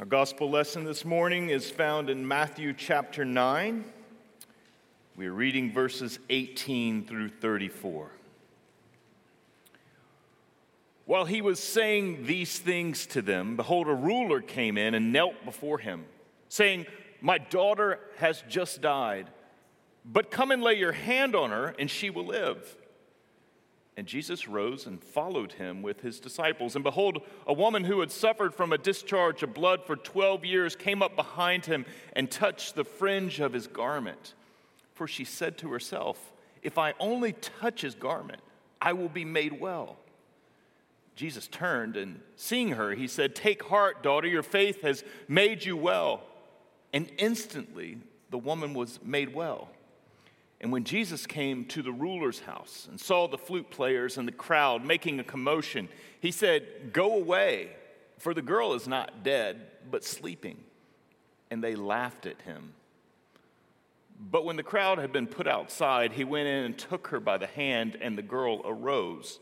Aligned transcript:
Our 0.00 0.06
gospel 0.06 0.48
lesson 0.48 0.84
this 0.84 1.04
morning 1.04 1.50
is 1.50 1.70
found 1.70 2.08
in 2.08 2.26
Matthew 2.26 2.72
chapter 2.72 3.22
9. 3.22 3.84
We're 5.14 5.30
reading 5.30 5.74
verses 5.74 6.18
18 6.30 7.04
through 7.04 7.28
34. 7.28 8.10
While 11.04 11.26
he 11.26 11.42
was 11.42 11.60
saying 11.60 12.24
these 12.24 12.58
things 12.58 13.04
to 13.08 13.20
them, 13.20 13.56
behold, 13.56 13.88
a 13.88 13.94
ruler 13.94 14.40
came 14.40 14.78
in 14.78 14.94
and 14.94 15.12
knelt 15.12 15.44
before 15.44 15.76
him, 15.76 16.06
saying, 16.48 16.86
My 17.20 17.36
daughter 17.36 18.00
has 18.16 18.42
just 18.48 18.80
died, 18.80 19.28
but 20.06 20.30
come 20.30 20.50
and 20.50 20.62
lay 20.62 20.78
your 20.78 20.92
hand 20.92 21.36
on 21.36 21.50
her, 21.50 21.74
and 21.78 21.90
she 21.90 22.08
will 22.08 22.24
live. 22.24 22.74
And 23.96 24.06
Jesus 24.06 24.48
rose 24.48 24.86
and 24.86 25.02
followed 25.02 25.52
him 25.52 25.82
with 25.82 26.00
his 26.00 26.20
disciples. 26.20 26.74
And 26.74 26.84
behold, 26.84 27.22
a 27.46 27.52
woman 27.52 27.84
who 27.84 28.00
had 28.00 28.10
suffered 28.10 28.54
from 28.54 28.72
a 28.72 28.78
discharge 28.78 29.42
of 29.42 29.52
blood 29.52 29.84
for 29.84 29.96
12 29.96 30.44
years 30.44 30.76
came 30.76 31.02
up 31.02 31.16
behind 31.16 31.66
him 31.66 31.84
and 32.14 32.30
touched 32.30 32.76
the 32.76 32.84
fringe 32.84 33.40
of 33.40 33.52
his 33.52 33.66
garment. 33.66 34.34
For 34.94 35.06
she 35.06 35.24
said 35.24 35.58
to 35.58 35.72
herself, 35.72 36.32
If 36.62 36.78
I 36.78 36.94
only 37.00 37.32
touch 37.32 37.82
his 37.82 37.94
garment, 37.94 38.40
I 38.80 38.92
will 38.92 39.08
be 39.08 39.24
made 39.24 39.60
well. 39.60 39.96
Jesus 41.16 41.48
turned 41.48 41.96
and 41.96 42.20
seeing 42.36 42.70
her, 42.70 42.92
he 42.92 43.06
said, 43.06 43.34
Take 43.34 43.64
heart, 43.64 44.02
daughter, 44.02 44.26
your 44.26 44.42
faith 44.42 44.82
has 44.82 45.04
made 45.28 45.64
you 45.64 45.76
well. 45.76 46.22
And 46.92 47.10
instantly 47.18 47.98
the 48.30 48.38
woman 48.38 48.72
was 48.72 49.00
made 49.02 49.34
well. 49.34 49.68
And 50.60 50.70
when 50.70 50.84
Jesus 50.84 51.26
came 51.26 51.64
to 51.66 51.82
the 51.82 51.92
ruler's 51.92 52.40
house 52.40 52.86
and 52.90 53.00
saw 53.00 53.26
the 53.26 53.38
flute 53.38 53.70
players 53.70 54.18
and 54.18 54.28
the 54.28 54.32
crowd 54.32 54.84
making 54.84 55.18
a 55.18 55.24
commotion, 55.24 55.88
he 56.20 56.30
said, 56.30 56.92
Go 56.92 57.14
away, 57.14 57.70
for 58.18 58.34
the 58.34 58.42
girl 58.42 58.74
is 58.74 58.86
not 58.86 59.24
dead, 59.24 59.62
but 59.90 60.04
sleeping. 60.04 60.58
And 61.50 61.64
they 61.64 61.74
laughed 61.74 62.26
at 62.26 62.42
him. 62.42 62.74
But 64.20 64.44
when 64.44 64.56
the 64.56 64.62
crowd 64.62 64.98
had 64.98 65.12
been 65.12 65.26
put 65.26 65.46
outside, 65.46 66.12
he 66.12 66.24
went 66.24 66.46
in 66.46 66.64
and 66.64 66.78
took 66.78 67.06
her 67.08 67.20
by 67.20 67.38
the 67.38 67.46
hand, 67.46 67.96
and 68.02 68.18
the 68.18 68.22
girl 68.22 68.60
arose. 68.66 69.40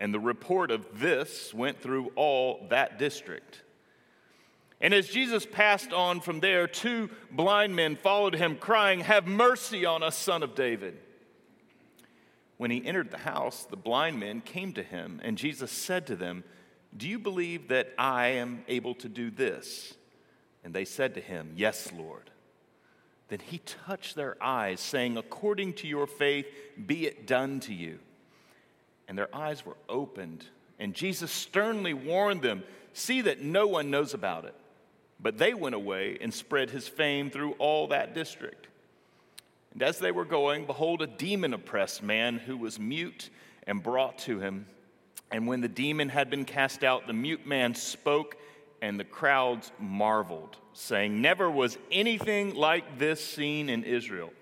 And 0.00 0.12
the 0.12 0.18
report 0.18 0.72
of 0.72 0.98
this 0.98 1.54
went 1.54 1.80
through 1.80 2.10
all 2.16 2.66
that 2.70 2.98
district. 2.98 3.62
And 4.80 4.94
as 4.94 5.08
Jesus 5.08 5.44
passed 5.44 5.92
on 5.92 6.20
from 6.20 6.40
there, 6.40 6.66
two 6.66 7.10
blind 7.30 7.76
men 7.76 7.96
followed 7.96 8.34
him, 8.34 8.56
crying, 8.56 9.00
Have 9.00 9.26
mercy 9.26 9.84
on 9.84 10.02
us, 10.02 10.16
son 10.16 10.42
of 10.42 10.54
David. 10.54 10.96
When 12.56 12.70
he 12.70 12.84
entered 12.86 13.10
the 13.10 13.18
house, 13.18 13.64
the 13.64 13.76
blind 13.76 14.20
men 14.20 14.40
came 14.40 14.72
to 14.74 14.82
him, 14.82 15.20
and 15.22 15.36
Jesus 15.36 15.70
said 15.70 16.06
to 16.06 16.16
them, 16.16 16.44
Do 16.96 17.08
you 17.08 17.18
believe 17.18 17.68
that 17.68 17.92
I 17.98 18.28
am 18.28 18.64
able 18.68 18.94
to 18.96 19.08
do 19.08 19.30
this? 19.30 19.94
And 20.64 20.74
they 20.74 20.84
said 20.84 21.14
to 21.14 21.20
him, 21.20 21.52
Yes, 21.56 21.90
Lord. 21.92 22.30
Then 23.28 23.38
he 23.38 23.58
touched 23.58 24.16
their 24.16 24.36
eyes, 24.42 24.80
saying, 24.80 25.16
According 25.16 25.74
to 25.74 25.88
your 25.88 26.06
faith, 26.06 26.46
be 26.86 27.06
it 27.06 27.26
done 27.26 27.60
to 27.60 27.74
you. 27.74 27.98
And 29.08 29.16
their 29.16 29.34
eyes 29.34 29.64
were 29.64 29.76
opened, 29.88 30.44
and 30.78 30.94
Jesus 30.94 31.30
sternly 31.30 31.94
warned 31.94 32.42
them, 32.42 32.62
See 32.92 33.20
that 33.22 33.40
no 33.40 33.66
one 33.66 33.90
knows 33.90 34.14
about 34.14 34.46
it. 34.46 34.54
But 35.22 35.38
they 35.38 35.54
went 35.54 35.74
away 35.74 36.18
and 36.20 36.32
spread 36.32 36.70
his 36.70 36.88
fame 36.88 37.30
through 37.30 37.52
all 37.52 37.88
that 37.88 38.14
district. 38.14 38.68
And 39.72 39.82
as 39.82 39.98
they 39.98 40.12
were 40.12 40.24
going, 40.24 40.66
behold, 40.66 41.02
a 41.02 41.06
demon 41.06 41.54
oppressed 41.54 42.02
man 42.02 42.38
who 42.38 42.56
was 42.56 42.78
mute 42.78 43.30
and 43.66 43.82
brought 43.82 44.18
to 44.20 44.40
him. 44.40 44.66
And 45.30 45.46
when 45.46 45.60
the 45.60 45.68
demon 45.68 46.08
had 46.08 46.30
been 46.30 46.44
cast 46.44 46.82
out, 46.82 47.06
the 47.06 47.12
mute 47.12 47.46
man 47.46 47.74
spoke, 47.74 48.36
and 48.82 48.98
the 48.98 49.04
crowds 49.04 49.70
marveled, 49.78 50.56
saying, 50.72 51.20
Never 51.20 51.50
was 51.50 51.78
anything 51.92 52.54
like 52.54 52.98
this 52.98 53.24
seen 53.24 53.68
in 53.68 53.84
Israel. 53.84 54.32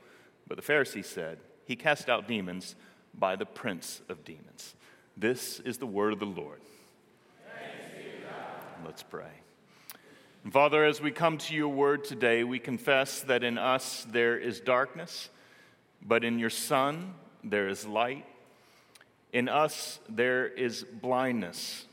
But 0.46 0.56
the 0.56 0.62
Pharisees 0.62 1.06
said, 1.06 1.38
He 1.66 1.76
cast 1.76 2.08
out 2.08 2.26
demons 2.26 2.74
by 3.12 3.36
the 3.36 3.44
prince 3.44 4.00
of 4.08 4.24
demons. 4.24 4.74
This 5.16 5.60
is 5.60 5.78
the 5.78 5.86
word 5.86 6.12
of 6.12 6.20
the 6.20 6.26
Lord. 6.26 6.60
Let's 8.84 9.02
pray. 9.02 9.42
Father, 10.52 10.84
as 10.84 11.00
we 11.00 11.10
come 11.10 11.36
to 11.36 11.54
your 11.54 11.68
word 11.68 12.04
today, 12.04 12.42
we 12.42 12.58
confess 12.58 13.20
that 13.22 13.44
in 13.44 13.58
us 13.58 14.06
there 14.08 14.38
is 14.38 14.60
darkness, 14.60 15.28
but 16.00 16.24
in 16.24 16.38
your 16.38 16.48
Son 16.48 17.12
there 17.44 17.68
is 17.68 17.86
light. 17.86 18.24
In 19.32 19.48
us 19.48 20.00
there 20.08 20.46
is 20.46 20.84
blindness, 20.84 21.86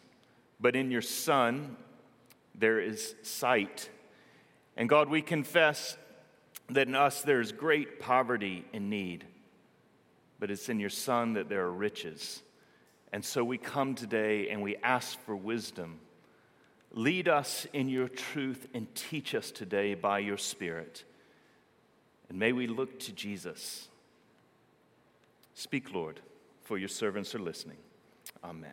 but 0.60 0.76
in 0.76 0.90
your 0.90 1.02
Son 1.02 1.76
there 2.54 2.80
is 2.80 3.16
sight. 3.24 3.90
And 4.78 4.88
God, 4.88 5.10
we 5.10 5.22
confess 5.22 5.98
that 6.70 6.88
in 6.88 6.96
us 6.96 7.24
there 7.24 7.42
is 7.42 7.52
great 7.52 8.00
poverty 8.00 8.64
and 8.74 8.90
need, 8.90 9.26
but 10.40 10.50
it's 10.50 10.70
in 10.70 10.80
your 10.80 10.90
Son 10.90 11.34
that 11.34 11.50
there 11.50 11.66
are 11.66 11.74
riches. 11.74 12.42
And 13.12 13.26
so 13.26 13.44
we 13.44 13.58
come 13.58 13.96
today 13.96 14.50
and 14.50 14.62
we 14.62 14.78
ask 14.78 15.20
for 15.26 15.36
wisdom 15.36 16.00
Lead 16.96 17.28
us 17.28 17.68
in 17.74 17.90
your 17.90 18.08
truth 18.08 18.68
and 18.74 18.88
teach 18.96 19.36
us 19.36 19.52
today 19.52 19.96
by 19.96 20.18
your 20.20 20.38
Spirit. 20.38 21.04
And 22.30 22.40
may 22.40 22.54
we 22.54 22.68
look 22.68 23.00
to 23.02 23.12
Jesus. 23.12 23.90
Speak, 25.54 25.94
Lord, 25.94 26.22
for 26.64 26.78
your 26.78 26.88
servants 26.88 27.36
are 27.36 27.40
listening. 27.40 27.76
Amen. 28.46 28.72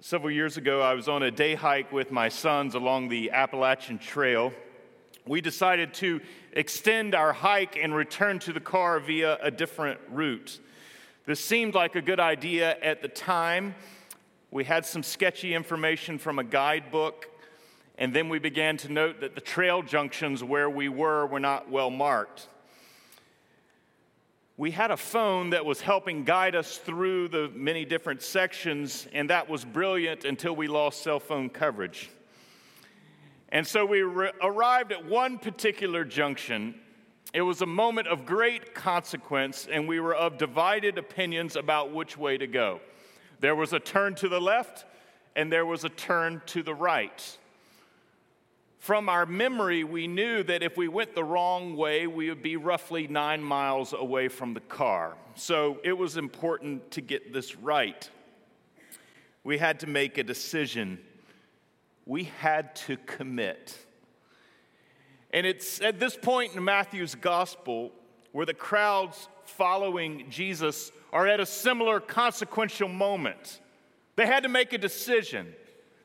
Several 0.00 0.32
years 0.32 0.56
ago, 0.56 0.82
I 0.82 0.94
was 0.94 1.08
on 1.08 1.22
a 1.22 1.30
day 1.30 1.54
hike 1.54 1.92
with 1.92 2.10
my 2.10 2.28
sons 2.28 2.74
along 2.74 3.08
the 3.08 3.30
Appalachian 3.30 3.98
Trail. 3.98 4.52
We 5.24 5.40
decided 5.40 5.94
to 5.94 6.20
extend 6.52 7.14
our 7.14 7.32
hike 7.32 7.76
and 7.80 7.94
return 7.94 8.40
to 8.40 8.52
the 8.52 8.58
car 8.58 8.98
via 8.98 9.38
a 9.40 9.52
different 9.52 10.00
route. 10.10 10.58
This 11.26 11.38
seemed 11.38 11.74
like 11.74 11.94
a 11.94 12.02
good 12.02 12.18
idea 12.18 12.76
at 12.82 13.02
the 13.02 13.08
time 13.08 13.76
we 14.50 14.64
had 14.64 14.84
some 14.84 15.02
sketchy 15.02 15.54
information 15.54 16.18
from 16.18 16.38
a 16.40 16.44
guidebook, 16.44 17.28
and 17.96 18.12
then 18.12 18.28
we 18.28 18.40
began 18.40 18.76
to 18.78 18.90
note 18.90 19.20
that 19.20 19.34
the 19.36 19.40
trail 19.40 19.82
junctions 19.82 20.42
where 20.42 20.68
we 20.68 20.88
were 20.88 21.26
were 21.26 21.38
not 21.38 21.70
well 21.70 21.90
marked. 21.90 22.48
We 24.56 24.72
had 24.72 24.90
a 24.90 24.96
phone 24.96 25.50
that 25.50 25.64
was 25.64 25.80
helping 25.80 26.24
guide 26.24 26.54
us 26.54 26.78
through 26.78 27.28
the 27.28 27.50
many 27.54 27.84
different 27.84 28.22
sections, 28.22 29.06
and 29.12 29.30
that 29.30 29.48
was 29.48 29.64
brilliant 29.64 30.24
until 30.24 30.54
we 30.54 30.66
lost 30.66 31.02
cell 31.02 31.20
phone 31.20 31.48
coverage. 31.48 32.10
And 33.50 33.66
so 33.66 33.86
we 33.86 34.02
re- 34.02 34.32
arrived 34.42 34.92
at 34.92 35.06
one 35.06 35.38
particular 35.38 36.04
junction. 36.04 36.74
It 37.32 37.42
was 37.42 37.62
a 37.62 37.66
moment 37.66 38.08
of 38.08 38.26
great 38.26 38.74
consequence, 38.74 39.68
and 39.70 39.88
we 39.88 40.00
were 40.00 40.14
of 40.14 40.38
divided 40.38 40.98
opinions 40.98 41.56
about 41.56 41.92
which 41.92 42.18
way 42.18 42.36
to 42.36 42.46
go. 42.46 42.80
There 43.40 43.56
was 43.56 43.72
a 43.72 43.80
turn 43.80 44.14
to 44.16 44.28
the 44.28 44.40
left 44.40 44.84
and 45.34 45.50
there 45.50 45.66
was 45.66 45.84
a 45.84 45.88
turn 45.88 46.42
to 46.46 46.62
the 46.62 46.74
right. 46.74 47.38
From 48.78 49.08
our 49.08 49.26
memory, 49.26 49.84
we 49.84 50.06
knew 50.06 50.42
that 50.42 50.62
if 50.62 50.76
we 50.76 50.88
went 50.88 51.14
the 51.14 51.24
wrong 51.24 51.76
way, 51.76 52.06
we 52.06 52.28
would 52.28 52.42
be 52.42 52.56
roughly 52.56 53.06
nine 53.08 53.42
miles 53.42 53.92
away 53.92 54.28
from 54.28 54.54
the 54.54 54.60
car. 54.60 55.16
So 55.34 55.78
it 55.84 55.92
was 55.92 56.16
important 56.16 56.90
to 56.92 57.00
get 57.00 57.32
this 57.32 57.56
right. 57.56 58.08
We 59.44 59.58
had 59.58 59.80
to 59.80 59.86
make 59.86 60.18
a 60.18 60.24
decision. 60.24 60.98
We 62.06 62.24
had 62.24 62.74
to 62.76 62.96
commit. 62.98 63.78
And 65.32 65.46
it's 65.46 65.80
at 65.80 66.00
this 66.00 66.16
point 66.16 66.54
in 66.54 66.64
Matthew's 66.64 67.14
gospel 67.14 67.92
where 68.32 68.46
the 68.46 68.54
crowds 68.54 69.28
following 69.44 70.26
Jesus 70.30 70.90
are 71.12 71.26
at 71.26 71.40
a 71.40 71.46
similar 71.46 72.00
consequential 72.00 72.88
moment. 72.88 73.60
They 74.16 74.26
had 74.26 74.42
to 74.42 74.48
make 74.48 74.72
a 74.72 74.78
decision, 74.78 75.54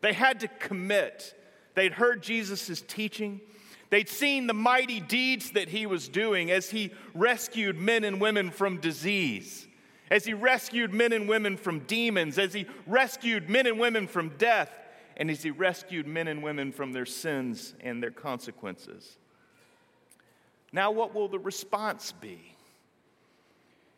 they 0.02 0.14
had 0.14 0.40
to 0.42 0.48
commit. 0.48 1.34
They'd 1.74 1.94
heard 1.94 2.24
Jesus' 2.24 2.82
teaching. 2.88 3.42
They'd 3.90 4.10
seen 4.10 4.48
the 4.48 4.54
mighty 4.54 5.00
deeds 5.00 5.52
that 5.52 5.68
he 5.68 5.86
was 5.86 6.08
doing 6.08 6.50
as 6.50 6.70
he 6.70 6.92
rescued 7.14 7.78
men 7.78 8.04
and 8.04 8.20
women 8.20 8.50
from 8.50 8.80
disease, 8.80 9.68
as 10.10 10.26
he 10.26 10.34
rescued 10.34 10.94
men 10.94 11.12
and 11.12 11.28
women 11.28 11.58
from 11.58 11.80
demons, 11.80 12.40
as 12.40 12.54
he 12.54 12.66
rescued 12.88 13.50
men 13.50 13.68
and 13.68 13.78
women 13.78 14.08
from 14.08 14.30
death, 14.38 14.72
and 15.18 15.30
as 15.30 15.44
he 15.44 15.52
rescued 15.52 16.08
men 16.08 16.28
and 16.28 16.42
women 16.42 16.72
from 16.72 16.94
their 16.94 17.06
sins 17.06 17.74
and 17.82 18.02
their 18.02 18.12
consequences. 18.12 19.18
Now, 20.72 20.92
what 20.92 21.14
will 21.14 21.28
the 21.28 21.40
response 21.40 22.12
be? 22.14 22.55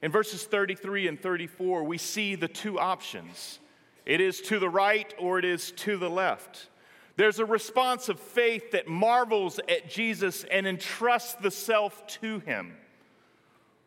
In 0.02 0.12
verses 0.12 0.44
33 0.44 1.08
and 1.08 1.20
34, 1.20 1.84
we 1.84 1.98
see 1.98 2.36
the 2.36 2.48
two 2.48 2.80
options 2.80 3.60
it 4.06 4.22
is 4.22 4.40
to 4.42 4.58
the 4.58 4.70
right 4.70 5.14
or 5.20 5.38
it 5.38 5.44
is 5.44 5.72
to 5.72 5.98
the 5.98 6.10
left. 6.10 6.70
There's 7.18 7.40
a 7.40 7.46
response 7.46 8.08
of 8.08 8.20
faith 8.20 8.72
that 8.72 8.88
marvels 8.88 9.60
at 9.68 9.90
Jesus 9.90 10.46
and 10.46 10.66
entrusts 10.66 11.34
the 11.34 11.52
self 11.52 12.08
to 12.22 12.40
him. 12.40 12.78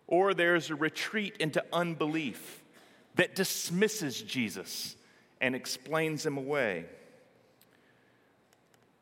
Or 0.06 0.34
there's 0.34 0.68
a 0.68 0.74
retreat 0.74 1.36
into 1.38 1.64
unbelief 1.72 2.62
that 3.14 3.34
dismisses 3.34 4.20
Jesus 4.20 4.96
and 5.40 5.54
explains 5.54 6.26
him 6.26 6.36
away. 6.36 6.84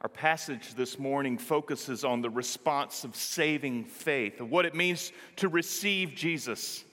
Our 0.03 0.09
passage 0.09 0.75
this 0.75 1.01
morning 1.01 1.37
focuses 1.37 2.05
on 2.05 2.21
the 2.21 2.31
response 2.31 3.03
of 3.03 3.17
saving 3.17 3.87
faith, 3.87 4.41
of 4.41 4.51
what 4.51 4.67
it 4.67 4.75
means 4.77 5.11
to 5.37 5.49
receive 5.49 6.15
Jesus 6.15 6.85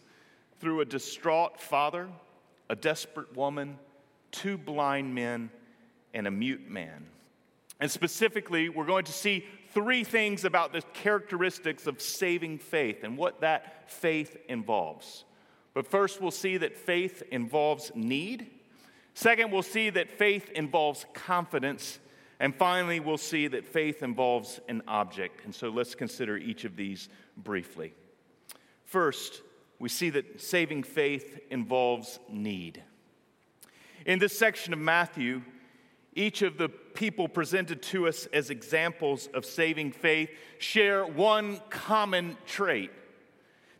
through 0.60 0.82
a 0.82 0.86
distraught 0.86 1.60
father, 1.60 2.10
a 2.70 2.76
desperate 2.76 3.36
woman, 3.36 3.78
two 4.32 4.58
blind 4.58 5.14
men, 5.14 5.50
and 6.14 6.28
a 6.28 6.32
mute 6.32 6.70
man. 6.70 7.06
And 7.80 7.92
specifically, 7.92 8.70
we're 8.70 8.86
going 8.86 9.06
to 9.06 9.12
see 9.12 9.46
three 9.74 10.04
things 10.04 10.46
about 10.46 10.72
the 10.72 10.82
characteristics 10.94 11.88
of 11.88 12.02
saving 12.02 12.60
faith 12.60 13.04
and 13.04 13.18
what 13.18 13.42
that 13.42 13.92
faith 13.92 14.38
involves. 14.48 15.26
But 15.74 15.86
first, 15.86 16.22
we'll 16.22 16.32
see 16.32 16.58
that 16.58 16.78
faith 16.78 17.22
involves 17.32 17.92
need. 17.94 18.50
Second, 19.14 19.52
we'll 19.52 19.62
see 19.62 19.90
that 19.90 20.10
faith 20.18 20.50
involves 20.52 21.06
confidence. 21.14 22.00
And 22.40 22.56
finally, 22.56 23.02
we'll 23.02 23.18
see 23.18 23.48
that 23.48 23.66
faith 23.66 24.02
involves 24.02 24.60
an 24.70 24.82
object. 24.88 25.44
And 25.44 25.54
so 25.54 25.70
let's 25.70 25.96
consider 25.96 26.38
each 26.38 26.64
of 26.64 26.78
these 26.78 27.10
briefly. 27.36 27.94
First, 28.86 29.42
we 29.80 29.90
see 29.90 30.10
that 30.12 30.42
saving 30.42 30.84
faith 30.84 31.40
involves 31.50 32.20
need. 32.30 32.82
In 34.06 34.20
this 34.20 34.38
section 34.38 34.74
of 34.74 34.80
Matthew, 34.80 35.42
each 36.14 36.42
of 36.42 36.58
the 36.58 36.70
people 36.70 37.28
presented 37.28 37.82
to 37.82 38.08
us 38.08 38.26
as 38.28 38.50
examples 38.50 39.28
of 39.34 39.46
saving 39.46 39.92
faith 39.92 40.30
share 40.60 41.06
one 41.06 41.60
common 41.70 42.38
trait. 42.46 42.92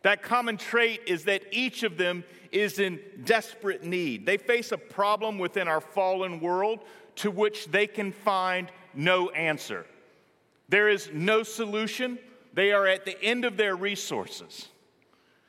That 0.02 0.22
common 0.22 0.56
trait 0.56 1.00
is 1.06 1.24
that 1.24 1.42
each 1.50 1.82
of 1.82 1.96
them 1.96 2.24
is 2.52 2.78
in 2.78 3.00
desperate 3.24 3.82
need. 3.82 4.26
They 4.26 4.36
face 4.36 4.70
a 4.70 4.78
problem 4.78 5.38
within 5.38 5.66
our 5.66 5.80
fallen 5.80 6.40
world 6.40 6.80
to 7.16 7.30
which 7.30 7.68
they 7.68 7.86
can 7.86 8.12
find 8.12 8.70
no 8.94 9.30
answer. 9.30 9.86
There 10.68 10.88
is 10.88 11.10
no 11.12 11.42
solution. 11.42 12.18
They 12.52 12.72
are 12.72 12.86
at 12.86 13.04
the 13.04 13.20
end 13.22 13.44
of 13.44 13.56
their 13.56 13.74
resources. 13.74 14.68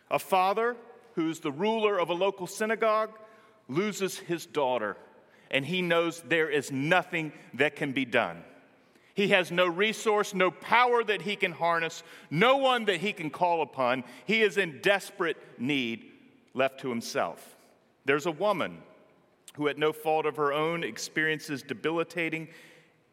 A 0.09 0.19
father 0.19 0.75
who's 1.15 1.39
the 1.39 1.51
ruler 1.51 1.99
of 1.99 2.09
a 2.09 2.13
local 2.13 2.47
synagogue 2.47 3.11
loses 3.67 4.17
his 4.17 4.45
daughter 4.45 4.97
and 5.51 5.65
he 5.65 5.81
knows 5.81 6.21
there 6.21 6.49
is 6.49 6.71
nothing 6.71 7.31
that 7.53 7.75
can 7.75 7.91
be 7.91 8.05
done. 8.05 8.43
He 9.13 9.29
has 9.29 9.51
no 9.51 9.65
resource, 9.65 10.33
no 10.33 10.51
power 10.51 11.03
that 11.03 11.23
he 11.23 11.35
can 11.35 11.51
harness, 11.51 12.03
no 12.29 12.57
one 12.57 12.85
that 12.85 12.97
he 12.97 13.13
can 13.13 13.29
call 13.29 13.61
upon. 13.61 14.03
He 14.25 14.41
is 14.41 14.57
in 14.57 14.79
desperate 14.81 15.37
need, 15.57 16.11
left 16.53 16.81
to 16.81 16.89
himself. 16.89 17.55
There's 18.05 18.27
a 18.27 18.31
woman 18.31 18.77
who, 19.55 19.67
at 19.69 19.77
no 19.77 19.91
fault 19.91 20.27
of 20.27 20.35
her 20.35 20.53
own, 20.53 20.83
experiences 20.83 21.63
debilitating 21.63 22.47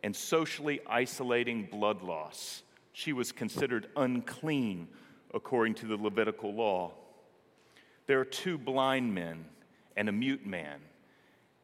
and 0.02 0.14
socially 0.14 0.81
isolating 0.87 1.69
blood 1.70 2.02
loss. 2.02 2.62
She 2.93 3.14
was 3.14 3.32
considered 3.32 3.88
unclean 3.96 4.88
according 5.34 5.75
to 5.75 5.86
the 5.86 5.96
Levitical 5.96 6.54
law. 6.54 6.92
There 8.06 8.20
are 8.20 8.25
two 8.25 8.56
blind 8.56 9.14
men 9.14 9.44
and 9.96 10.08
a 10.08 10.12
mute 10.12 10.46
man. 10.46 10.81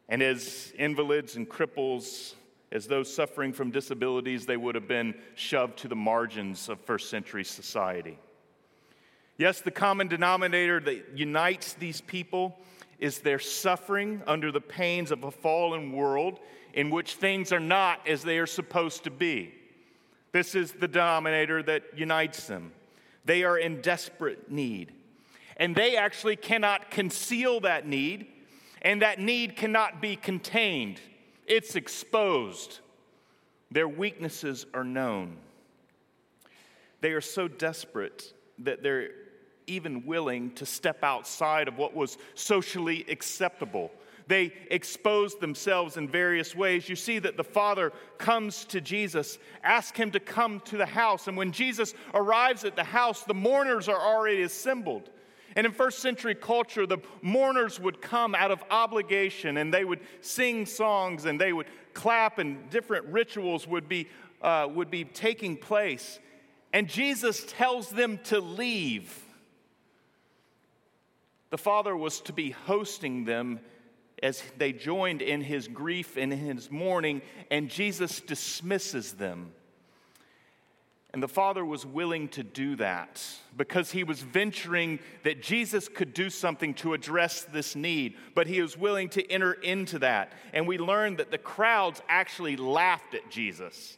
And 0.09 0.21
as 0.21 0.73
invalids 0.77 1.35
and 1.35 1.49
cripples, 1.49 2.33
as 2.71 2.87
those 2.87 3.13
suffering 3.13 3.53
from 3.53 3.71
disabilities, 3.71 4.45
they 4.45 4.57
would 4.57 4.75
have 4.75 4.87
been 4.87 5.15
shoved 5.35 5.77
to 5.79 5.87
the 5.87 5.95
margins 5.95 6.69
of 6.69 6.79
first 6.81 7.09
century 7.09 7.43
society. 7.43 8.17
Yes, 9.37 9.61
the 9.61 9.71
common 9.71 10.07
denominator 10.07 10.79
that 10.81 11.17
unites 11.17 11.73
these 11.73 12.01
people 12.01 12.57
is 12.99 13.19
their 13.19 13.39
suffering 13.39 14.21
under 14.27 14.51
the 14.51 14.61
pains 14.61 15.11
of 15.11 15.23
a 15.23 15.31
fallen 15.31 15.91
world 15.91 16.39
in 16.73 16.89
which 16.89 17.15
things 17.15 17.51
are 17.51 17.59
not 17.59 18.07
as 18.07 18.23
they 18.23 18.37
are 18.37 18.47
supposed 18.47 19.03
to 19.05 19.11
be. 19.11 19.53
This 20.31 20.55
is 20.55 20.73
the 20.73 20.87
denominator 20.87 21.63
that 21.63 21.83
unites 21.97 22.47
them. 22.47 22.71
They 23.25 23.43
are 23.43 23.57
in 23.57 23.81
desperate 23.81 24.51
need. 24.51 24.91
And 25.57 25.75
they 25.75 25.95
actually 25.95 26.35
cannot 26.35 26.89
conceal 26.89 27.59
that 27.61 27.87
need 27.87 28.27
and 28.81 29.01
that 29.01 29.19
need 29.19 29.55
cannot 29.55 30.01
be 30.01 30.15
contained, 30.15 30.99
it's 31.45 31.75
exposed. 31.75 32.79
Their 33.69 33.87
weaknesses 33.87 34.65
are 34.73 34.83
known. 34.83 35.37
They 36.99 37.11
are 37.11 37.21
so 37.21 37.47
desperate 37.47 38.33
that 38.59 38.83
they're 38.83 39.09
even 39.67 40.05
willing 40.05 40.51
to 40.55 40.65
step 40.65 41.03
outside 41.03 41.67
of 41.67 41.77
what 41.77 41.95
was 41.95 42.17
socially 42.33 43.05
acceptable. 43.07 43.91
They 44.31 44.53
expose 44.69 45.35
themselves 45.35 45.97
in 45.97 46.07
various 46.07 46.55
ways. 46.55 46.87
You 46.87 46.95
see 46.95 47.19
that 47.19 47.35
the 47.35 47.43
father 47.43 47.91
comes 48.17 48.63
to 48.67 48.79
Jesus, 48.79 49.37
asks 49.61 49.97
him 49.97 50.09
to 50.11 50.21
come 50.21 50.61
to 50.61 50.77
the 50.77 50.85
house, 50.85 51.27
and 51.27 51.35
when 51.35 51.51
Jesus 51.51 51.93
arrives 52.13 52.63
at 52.63 52.77
the 52.77 52.83
house, 52.85 53.25
the 53.25 53.33
mourners 53.33 53.89
are 53.89 53.99
already 53.99 54.43
assembled. 54.43 55.09
And 55.57 55.67
in 55.67 55.73
first 55.73 55.99
century 55.99 56.33
culture, 56.33 56.87
the 56.87 56.99
mourners 57.21 57.77
would 57.77 58.01
come 58.01 58.33
out 58.33 58.51
of 58.51 58.63
obligation 58.71 59.57
and 59.57 59.73
they 59.73 59.83
would 59.83 59.99
sing 60.21 60.65
songs 60.65 61.25
and 61.25 61.37
they 61.37 61.51
would 61.51 61.67
clap, 61.93 62.39
and 62.39 62.69
different 62.69 63.07
rituals 63.07 63.67
would 63.67 63.89
be, 63.89 64.07
uh, 64.41 64.65
would 64.73 64.89
be 64.89 65.03
taking 65.03 65.57
place. 65.57 66.21
And 66.71 66.87
Jesus 66.87 67.43
tells 67.49 67.89
them 67.89 68.17
to 68.25 68.39
leave. 68.39 69.25
The 71.49 71.57
Father 71.57 71.97
was 71.97 72.21
to 72.21 72.31
be 72.31 72.51
hosting 72.51 73.25
them 73.25 73.59
as 74.21 74.43
they 74.57 74.71
joined 74.71 75.21
in 75.21 75.41
his 75.41 75.67
grief 75.67 76.17
and 76.17 76.31
in 76.31 76.39
his 76.39 76.69
mourning, 76.69 77.21
and 77.49 77.69
Jesus 77.69 78.21
dismisses 78.21 79.13
them. 79.13 79.53
And 81.13 81.21
the 81.21 81.27
Father 81.27 81.65
was 81.65 81.85
willing 81.85 82.29
to 82.29 82.43
do 82.43 82.77
that 82.77 83.21
because 83.57 83.91
he 83.91 84.05
was 84.05 84.21
venturing 84.21 84.99
that 85.23 85.41
Jesus 85.41 85.89
could 85.89 86.13
do 86.13 86.29
something 86.29 86.73
to 86.75 86.93
address 86.93 87.43
this 87.43 87.75
need, 87.75 88.15
but 88.33 88.47
he 88.47 88.61
was 88.61 88.77
willing 88.77 89.09
to 89.09 89.29
enter 89.29 89.53
into 89.53 89.99
that. 89.99 90.31
And 90.53 90.65
we 90.65 90.77
learned 90.77 91.17
that 91.17 91.29
the 91.29 91.37
crowds 91.37 92.01
actually 92.07 92.55
laughed 92.55 93.13
at 93.13 93.29
Jesus. 93.29 93.97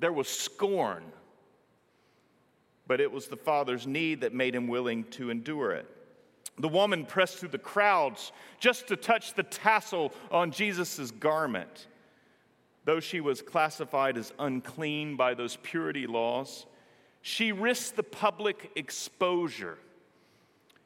There 0.00 0.12
was 0.12 0.28
scorn, 0.28 1.04
but 2.88 3.00
it 3.00 3.12
was 3.12 3.28
the 3.28 3.36
Father's 3.36 3.86
need 3.86 4.22
that 4.22 4.34
made 4.34 4.54
him 4.54 4.66
willing 4.66 5.04
to 5.12 5.30
endure 5.30 5.70
it. 5.72 5.86
The 6.58 6.68
woman 6.68 7.04
pressed 7.04 7.38
through 7.38 7.48
the 7.48 7.58
crowds 7.58 8.32
just 8.60 8.88
to 8.88 8.96
touch 8.96 9.34
the 9.34 9.42
tassel 9.42 10.12
on 10.30 10.52
Jesus' 10.52 11.10
garment. 11.10 11.88
Though 12.84 13.00
she 13.00 13.20
was 13.20 13.42
classified 13.42 14.16
as 14.16 14.32
unclean 14.38 15.16
by 15.16 15.34
those 15.34 15.56
purity 15.62 16.06
laws, 16.06 16.66
she 17.22 17.50
risked 17.50 17.96
the 17.96 18.02
public 18.02 18.70
exposure. 18.76 19.78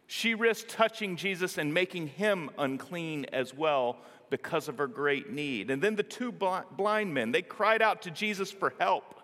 She 0.07 0.35
risked 0.35 0.71
touching 0.71 1.17
Jesus 1.17 1.59
and 1.59 1.75
making 1.75 2.07
him 2.07 2.51
unclean 2.57 3.27
as 3.33 3.53
well 3.53 3.99
because 4.31 4.69
of 4.69 4.79
her 4.79 4.87
great 4.87 5.31
need. 5.31 5.71
And 5.71 5.83
then 5.83 5.97
the 5.97 6.03
two 6.03 6.33
blind 6.33 7.13
men, 7.13 7.33
they 7.33 7.43
cried 7.43 7.83
out 7.83 8.03
to 8.03 8.11
Jesus 8.11 8.51
for 8.51 8.73
help. 8.79 9.17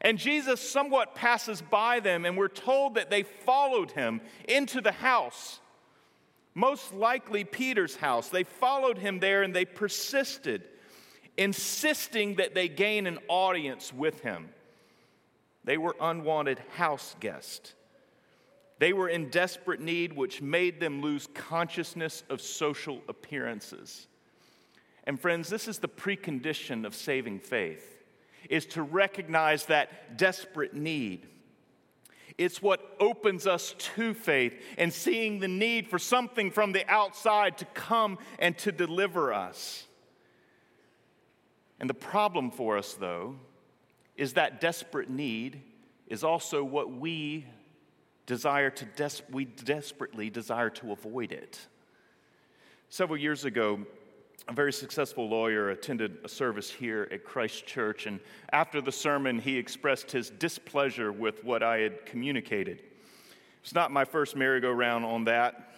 And 0.00 0.18
Jesus 0.18 0.60
somewhat 0.60 1.14
passes 1.14 1.62
by 1.62 2.00
them, 2.00 2.24
and 2.24 2.36
we're 2.36 2.48
told 2.48 2.96
that 2.96 3.08
they 3.08 3.22
followed 3.22 3.92
him 3.92 4.20
into 4.48 4.80
the 4.80 4.92
house, 4.92 5.60
most 6.54 6.92
likely 6.92 7.44
Peter's 7.44 7.96
house. 7.96 8.28
They 8.28 8.44
followed 8.44 8.98
him 8.98 9.20
there 9.20 9.42
and 9.42 9.54
they 9.54 9.64
persisted 9.64 10.62
insisting 11.36 12.36
that 12.36 12.54
they 12.54 12.68
gain 12.68 13.06
an 13.06 13.18
audience 13.28 13.92
with 13.92 14.20
him. 14.20 14.50
They 15.64 15.78
were 15.78 15.96
unwanted 16.00 16.60
house 16.76 17.16
guests. 17.20 17.74
They 18.78 18.92
were 18.92 19.08
in 19.08 19.30
desperate 19.30 19.80
need, 19.80 20.12
which 20.12 20.42
made 20.42 20.80
them 20.80 21.00
lose 21.00 21.28
consciousness 21.34 22.24
of 22.28 22.40
social 22.40 23.00
appearances. 23.08 24.08
And 25.04 25.20
friends, 25.20 25.48
this 25.48 25.68
is 25.68 25.78
the 25.78 25.88
precondition 25.88 26.84
of 26.84 26.94
saving 26.94 27.40
faith 27.40 27.88
is 28.50 28.66
to 28.66 28.82
recognize 28.82 29.66
that 29.66 30.18
desperate 30.18 30.74
need. 30.74 31.26
It's 32.38 32.62
what 32.62 32.96
opens 33.00 33.46
us 33.46 33.74
to 33.94 34.14
faith 34.14 34.60
and 34.78 34.92
seeing 34.92 35.38
the 35.38 35.48
need 35.48 35.88
for 35.88 35.98
something 35.98 36.50
from 36.50 36.72
the 36.72 36.88
outside 36.90 37.58
to 37.58 37.64
come 37.66 38.18
and 38.38 38.56
to 38.58 38.72
deliver 38.72 39.32
us. 39.32 39.86
And 41.80 41.90
the 41.90 41.94
problem 41.94 42.50
for 42.50 42.78
us, 42.78 42.94
though, 42.94 43.36
is 44.16 44.34
that 44.34 44.60
desperate 44.60 45.10
need 45.10 45.62
is 46.06 46.22
also 46.22 46.62
what 46.62 46.92
we 46.92 47.46
desire 48.26 48.70
to 48.70 48.84
des- 48.84 49.24
we 49.30 49.44
desperately 49.44 50.30
desire 50.30 50.70
to 50.70 50.92
avoid 50.92 51.32
it. 51.32 51.58
Several 52.88 53.18
years 53.18 53.44
ago, 53.44 53.84
a 54.48 54.52
very 54.52 54.72
successful 54.72 55.28
lawyer 55.28 55.70
attended 55.70 56.18
a 56.24 56.28
service 56.28 56.70
here 56.70 57.08
at 57.12 57.24
Christ 57.24 57.64
Church, 57.66 58.06
and 58.06 58.18
after 58.52 58.80
the 58.80 58.92
sermon, 58.92 59.38
he 59.38 59.56
expressed 59.56 60.10
his 60.10 60.30
displeasure 60.30 61.12
with 61.12 61.44
what 61.44 61.62
I 61.62 61.78
had 61.78 62.06
communicated. 62.06 62.82
It's 63.62 63.74
not 63.74 63.92
my 63.92 64.04
first 64.04 64.34
merry-go-round 64.34 65.04
on 65.04 65.24
that, 65.24 65.74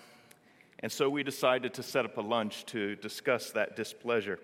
and 0.80 0.90
so 0.90 1.11
we 1.11 1.23
decided 1.23 1.75
to 1.75 1.83
set 1.83 2.06
up 2.06 2.16
a 2.16 2.23
lunch 2.23 2.64
to 2.66 2.97
discuss 2.97 3.50
that 3.50 3.76
displeasure. 3.76 4.38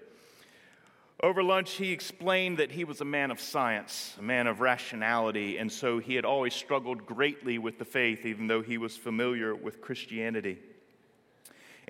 Over 1.22 1.42
lunch, 1.42 1.72
he 1.72 1.92
explained 1.92 2.58
that 2.58 2.72
he 2.72 2.84
was 2.84 3.00
a 3.00 3.04
man 3.04 3.30
of 3.30 3.40
science, 3.40 4.14
a 4.18 4.22
man 4.22 4.46
of 4.46 4.60
rationality, 4.60 5.58
and 5.58 5.70
so 5.70 5.98
he 5.98 6.14
had 6.14 6.24
always 6.24 6.54
struggled 6.54 7.06
greatly 7.06 7.58
with 7.58 7.78
the 7.78 7.84
faith, 7.84 8.24
even 8.24 8.46
though 8.46 8.62
he 8.62 8.78
was 8.78 8.96
familiar 8.96 9.54
with 9.54 9.80
Christianity. 9.80 10.58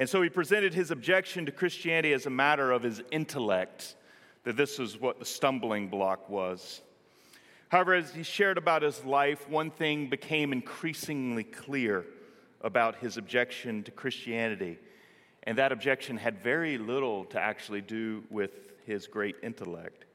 And 0.01 0.09
so 0.09 0.23
he 0.23 0.31
presented 0.31 0.73
his 0.73 0.91
objection 0.91 1.45
to 1.45 1.53
Christianity 1.53 2.15
as 2.15 2.25
a 2.25 2.31
matter 2.31 2.73
of 2.73 2.83
his 2.83 3.03
intellect, 3.13 3.97
that 4.45 4.57
this 4.57 4.79
was 4.79 4.99
what 4.99 5.19
the 5.19 5.27
stumbling 5.27 5.89
block 5.89 6.31
was. 6.31 6.81
However, 7.69 7.93
as 7.93 8.15
he 8.15 8.23
shared 8.23 8.57
about 8.57 8.81
his 8.81 9.05
life, 9.05 9.47
one 9.47 9.71
thing 9.71 10.09
became 10.09 10.55
increasingly 10.55 11.45
clear 11.45 12.07
about 12.63 12.97
his 12.97 13.19
objection 13.19 13.83
to 13.83 13.91
Christianity. 13.91 14.79
And 15.43 15.59
that 15.59 15.71
objection 15.71 16.17
had 16.17 16.43
very 16.43 16.79
little 16.79 17.27
to 17.27 17.39
actually 17.39 17.83
do 17.83 18.25
with 18.31 18.73
his 18.87 19.07
great 19.07 19.37
intellect. 19.43 20.07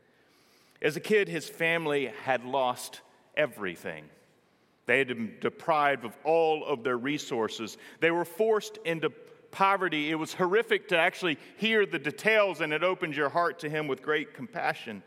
As 0.81 0.95
a 0.95 0.99
kid, 0.99 1.27
his 1.27 1.47
family 1.47 2.11
had 2.23 2.43
lost 2.43 3.01
everything. 3.37 4.05
They 4.87 4.97
had 4.97 5.09
been 5.09 5.35
deprived 5.41 6.05
of 6.05 6.17
all 6.23 6.65
of 6.65 6.83
their 6.83 6.97
resources. 6.97 7.77
They 7.99 8.11
were 8.11 8.25
forced 8.25 8.79
into 8.83 9.11
poverty. 9.55 10.11
It 10.11 10.15
was 10.15 10.33
horrific 10.33 10.89
to 10.89 10.97
actually 10.97 11.37
hear 11.55 11.85
the 11.85 11.97
details, 11.97 12.59
and 12.59 12.73
it 12.73 12.83
opened 12.83 13.15
your 13.15 13.29
heart 13.29 13.59
to 13.59 13.69
him 13.69 13.87
with 13.87 14.01
great 14.01 14.33
compassion. 14.33 15.01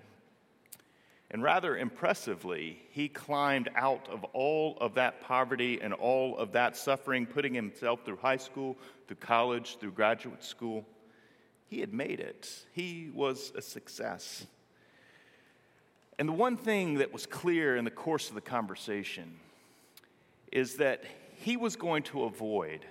And 1.31 1.43
rather 1.43 1.77
impressively, 1.77 2.81
he 2.91 3.11
climbed 3.11 3.69
out 3.77 4.09
of 4.09 4.25
all 4.33 4.79
of 4.81 4.95
that 4.95 5.21
poverty 5.21 5.81
and 5.83 5.93
all 5.93 6.39
of 6.39 6.53
that 6.53 6.79
suffering, 6.79 7.27
putting 7.27 7.53
himself 7.53 8.07
through 8.07 8.17
high 8.17 8.39
school, 8.39 8.79
through 9.07 9.19
college, 9.19 9.77
through 9.79 9.93
graduate 9.93 10.43
school. 10.43 10.87
He 11.67 11.81
had 11.81 11.93
made 11.93 12.19
it, 12.19 12.49
he 12.73 13.11
was 13.13 13.53
a 13.55 13.61
success. 13.61 14.47
And 16.19 16.27
the 16.27 16.33
one 16.33 16.57
thing 16.57 16.95
that 16.95 17.13
was 17.13 17.27
clear 17.27 17.77
in 17.77 17.85
the 17.85 17.91
course 17.91 18.31
of 18.31 18.35
the 18.35 18.41
conversation 18.41 19.37
is 20.51 20.77
that 20.77 21.05
he 21.35 21.59
was 21.59 21.77
going 21.77 22.03
to 22.05 22.25
avoid, 22.25 22.87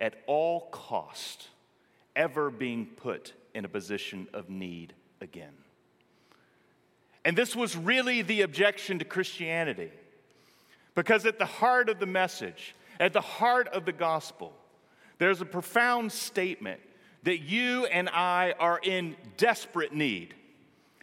at 0.00 0.14
all 0.26 0.68
cost, 0.70 1.48
ever 2.16 2.50
being 2.50 2.86
put 2.86 3.32
in 3.54 3.64
a 3.64 3.68
position 3.68 4.26
of 4.32 4.48
need 4.48 4.94
again. 5.20 5.52
And 7.24 7.36
this 7.36 7.54
was 7.54 7.76
really 7.76 8.22
the 8.22 8.42
objection 8.42 8.98
to 8.98 9.04
Christianity. 9.04 9.90
Because 10.94 11.26
at 11.26 11.38
the 11.38 11.46
heart 11.46 11.88
of 11.88 11.98
the 11.98 12.06
message, 12.06 12.74
at 12.98 13.12
the 13.12 13.20
heart 13.20 13.68
of 13.68 13.84
the 13.84 13.92
gospel, 13.92 14.52
there's 15.18 15.40
a 15.40 15.46
profound 15.46 16.12
statement 16.12 16.80
that 17.22 17.38
you 17.38 17.84
and 17.86 18.08
I 18.08 18.54
are 18.58 18.80
in 18.82 19.16
desperate 19.36 19.92
need, 19.92 20.34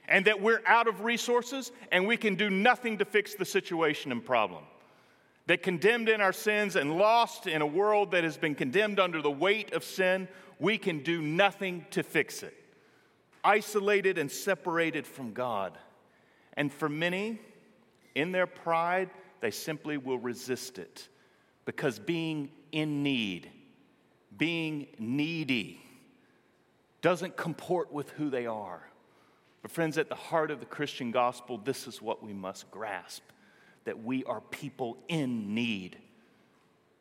and 0.08 0.26
that 0.26 0.42
we're 0.42 0.62
out 0.66 0.88
of 0.88 1.02
resources 1.02 1.72
and 1.92 2.08
we 2.08 2.18
can 2.18 2.36
do 2.36 2.50
nothing 2.50 2.98
to 2.98 3.06
fix 3.06 3.36
the 3.36 3.46
situation 3.46 4.12
and 4.12 4.24
problem. 4.24 4.64
That 5.48 5.64
condemned 5.64 6.10
in 6.10 6.22
our 6.22 6.34
sins 6.34 6.76
and 6.76 6.98
lost 6.98 7.48
in 7.48 7.62
a 7.62 7.66
world 7.66 8.12
that 8.12 8.24
has 8.24 8.38
been 8.38 8.54
condemned 8.54 9.00
under 9.00 9.22
the 9.22 9.32
weight 9.32 9.74
of 9.74 9.84
sin, 9.84 10.28
we 10.60 10.78
can 10.78 11.04
do 11.04 11.22
nothing 11.22 11.86
to 11.92 12.04
fix 12.04 12.44
it. 12.44 12.54
Isolated 13.44 14.18
and 14.18 14.30
separated 14.30 15.08
from 15.08 15.34
God. 15.34 15.78
And 16.54 16.72
for 16.72 16.90
many, 16.90 17.40
in 18.14 18.32
their 18.32 18.48
pride, 18.48 19.10
they 19.40 19.52
simply 19.52 19.98
will 19.98 20.18
resist 20.18 20.80
it 20.80 21.08
because 21.66 22.00
being 22.00 22.50
in 22.72 23.04
need, 23.04 23.50
being 24.38 24.88
needy, 25.00 25.82
doesn't 27.02 27.38
comport 27.38 27.94
with 27.94 28.10
who 28.12 28.30
they 28.30 28.48
are. 28.48 28.82
But, 29.62 29.72
friends, 29.72 29.98
at 29.98 30.10
the 30.10 30.16
heart 30.16 30.52
of 30.52 30.60
the 30.60 30.66
Christian 30.66 31.12
gospel, 31.12 31.58
this 31.58 31.88
is 31.88 32.02
what 32.02 32.24
we 32.24 32.34
must 32.34 32.70
grasp 32.72 33.24
that 33.88 34.04
we 34.04 34.24
are 34.26 34.42
people 34.42 34.98
in 35.08 35.56
need. 35.56 35.98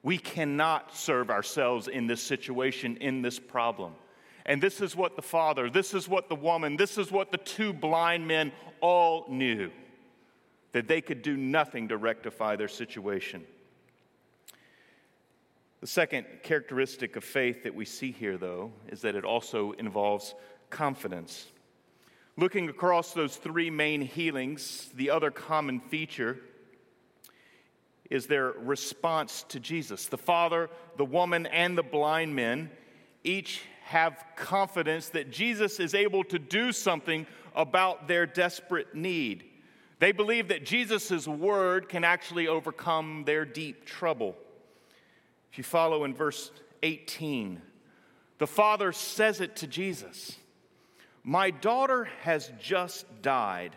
We 0.05 0.19
cannot 0.19 0.95
serve 0.95 1.31
ourselves 1.31 1.89
in 1.89 2.07
this 2.07 2.23
situation, 2.23 2.97
in 2.99 3.23
this 3.23 3.41
problem. 3.41 3.93
And 4.45 4.63
this 4.63 4.81
is 4.81 4.95
what 4.95 5.17
the 5.17 5.23
father, 5.23 5.69
this 5.69 5.95
is 5.95 6.09
what 6.09 6.29
the 6.29 6.37
woman, 6.37 6.77
this 6.77 6.97
is 6.97 7.11
what 7.11 7.33
the 7.33 7.39
two 7.39 7.73
blind 7.73 8.29
men 8.29 8.53
all 8.81 9.27
knew 9.29 9.73
that 10.71 10.87
they 10.87 11.01
could 11.01 11.23
do 11.23 11.37
nothing 11.37 11.89
to 11.89 11.97
rectify 11.97 12.55
their 12.55 12.69
situation. 12.69 13.45
The 15.81 15.89
second 15.89 16.25
characteristic 16.45 17.17
of 17.17 17.25
faith 17.25 17.65
that 17.65 17.75
we 17.75 17.85
see 17.85 18.13
here, 18.13 18.39
though, 18.39 18.73
is 18.89 19.01
that 19.01 19.17
it 19.17 19.25
also 19.25 19.73
involves 19.73 20.37
confidence. 20.71 21.47
Looking 22.37 22.69
across 22.69 23.13
those 23.13 23.35
three 23.35 23.71
main 23.71 24.03
healings, 24.03 24.89
the 24.95 25.11
other 25.11 25.33
common 25.33 25.81
feature 25.81 26.39
is 28.11 28.27
their 28.27 28.53
response 28.53 29.45
to 29.49 29.61
Jesus. 29.61 30.07
The 30.07 30.19
father, 30.19 30.71
the 30.97 31.05
woman, 31.05 31.47
and 31.47 31.77
the 31.77 31.83
blind 31.83 32.35
men 32.35 32.71
each 33.25 33.63
have 33.85 34.25
confidence 34.37 35.11
that 35.11 35.31
Jesus 35.31 35.79
is 35.79 35.95
able 35.95 36.25
to 36.25 36.39
do 36.39 36.73
something 36.73 37.27
about 37.55 38.09
their 38.09 38.27
desperate 38.27 38.95
need. 38.95 39.45
They 39.99 40.13
believe 40.13 40.49
that 40.49 40.67
Jesus' 40.67 41.27
word 41.27 41.89
can 41.89 42.05
actually 42.05 42.49
overcome 42.49 43.25
their 43.25 43.45
deep 43.45 43.85
trouble. 43.85 44.37
If 45.51 45.59
you 45.59 45.65
follow 45.65 46.05
in 46.05 46.15
verse 46.15 46.51
18, 46.83 47.63
the 48.39 48.47
father 48.47 48.93
says 48.93 49.41
it 49.41 49.57
to 49.57 49.67
Jesus 49.67 50.37
My 51.25 51.51
daughter 51.51 52.09
has 52.23 52.53
just 52.61 53.07
died, 53.23 53.75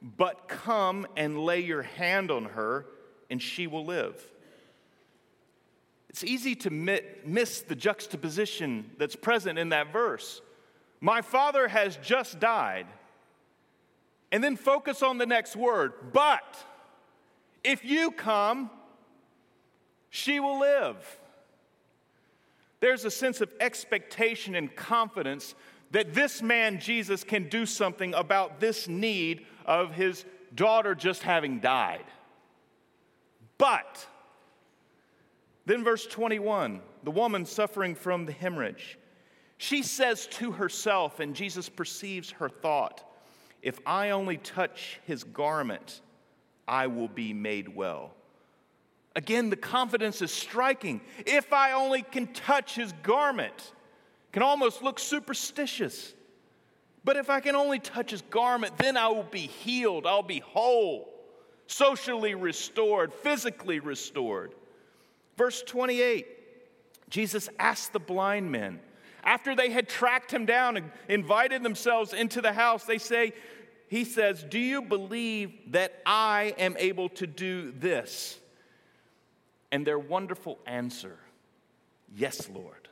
but 0.00 0.48
come 0.48 1.06
and 1.16 1.38
lay 1.38 1.60
your 1.60 1.82
hand 1.82 2.30
on 2.30 2.44
her, 2.44 2.86
and 3.32 3.42
she 3.42 3.66
will 3.66 3.84
live. 3.84 4.22
It's 6.10 6.22
easy 6.22 6.54
to 6.56 6.70
miss 7.24 7.62
the 7.62 7.74
juxtaposition 7.74 8.90
that's 8.98 9.16
present 9.16 9.58
in 9.58 9.70
that 9.70 9.90
verse. 9.90 10.42
My 11.00 11.22
father 11.22 11.66
has 11.66 11.96
just 11.96 12.38
died. 12.38 12.86
And 14.30 14.44
then 14.44 14.56
focus 14.56 15.02
on 15.02 15.16
the 15.16 15.24
next 15.24 15.56
word. 15.56 15.94
But 16.12 16.56
if 17.64 17.84
you 17.84 18.10
come, 18.10 18.70
she 20.10 20.38
will 20.38 20.60
live. 20.60 21.18
There's 22.80 23.06
a 23.06 23.10
sense 23.10 23.40
of 23.40 23.50
expectation 23.60 24.54
and 24.54 24.74
confidence 24.76 25.54
that 25.92 26.12
this 26.12 26.42
man, 26.42 26.80
Jesus, 26.80 27.24
can 27.24 27.48
do 27.48 27.64
something 27.64 28.12
about 28.12 28.60
this 28.60 28.88
need 28.88 29.46
of 29.64 29.94
his 29.94 30.26
daughter 30.54 30.94
just 30.94 31.22
having 31.22 31.60
died. 31.60 32.04
But 33.62 34.04
then, 35.66 35.84
verse 35.84 36.04
21 36.04 36.80
the 37.04 37.12
woman 37.12 37.46
suffering 37.46 37.94
from 37.94 38.26
the 38.26 38.32
hemorrhage. 38.32 38.98
She 39.56 39.84
says 39.84 40.26
to 40.32 40.50
herself, 40.50 41.20
and 41.20 41.32
Jesus 41.32 41.68
perceives 41.68 42.32
her 42.32 42.48
thought 42.48 43.08
if 43.62 43.78
I 43.86 44.10
only 44.10 44.38
touch 44.38 44.98
his 45.04 45.22
garment, 45.22 46.00
I 46.66 46.88
will 46.88 47.06
be 47.06 47.32
made 47.32 47.68
well. 47.68 48.10
Again, 49.14 49.48
the 49.48 49.56
confidence 49.56 50.22
is 50.22 50.32
striking. 50.32 51.00
If 51.24 51.52
I 51.52 51.70
only 51.70 52.02
can 52.02 52.26
touch 52.32 52.74
his 52.74 52.92
garment, 53.04 53.72
can 54.32 54.42
almost 54.42 54.82
look 54.82 54.98
superstitious. 54.98 56.14
But 57.04 57.16
if 57.16 57.30
I 57.30 57.38
can 57.38 57.54
only 57.54 57.78
touch 57.78 58.10
his 58.10 58.22
garment, 58.22 58.76
then 58.78 58.96
I 58.96 59.06
will 59.06 59.22
be 59.22 59.46
healed. 59.46 60.04
I'll 60.04 60.24
be 60.24 60.40
whole, 60.40 61.11
socially 61.66 62.34
restored, 62.34 63.12
physically 63.12 63.80
restored. 63.80 64.54
Verse 65.36 65.62
28, 65.62 66.26
Jesus 67.08 67.48
asked 67.58 67.92
the 67.92 68.00
blind 68.00 68.50
men, 68.50 68.80
after 69.24 69.54
they 69.54 69.70
had 69.70 69.88
tracked 69.88 70.32
him 70.32 70.46
down 70.46 70.76
and 70.76 70.90
invited 71.08 71.62
themselves 71.62 72.12
into 72.12 72.40
the 72.40 72.52
house, 72.52 72.84
they 72.84 72.98
say, 72.98 73.32
He 73.88 74.04
says, 74.04 74.42
Do 74.42 74.58
you 74.58 74.82
believe 74.82 75.72
that 75.72 76.02
I 76.04 76.54
am 76.58 76.76
able 76.78 77.08
to 77.10 77.26
do 77.26 77.72
this? 77.72 78.38
And 79.70 79.86
their 79.86 79.98
wonderful 79.98 80.58
answer, 80.66 81.18
Yes, 82.14 82.48
Lord. 82.52 82.88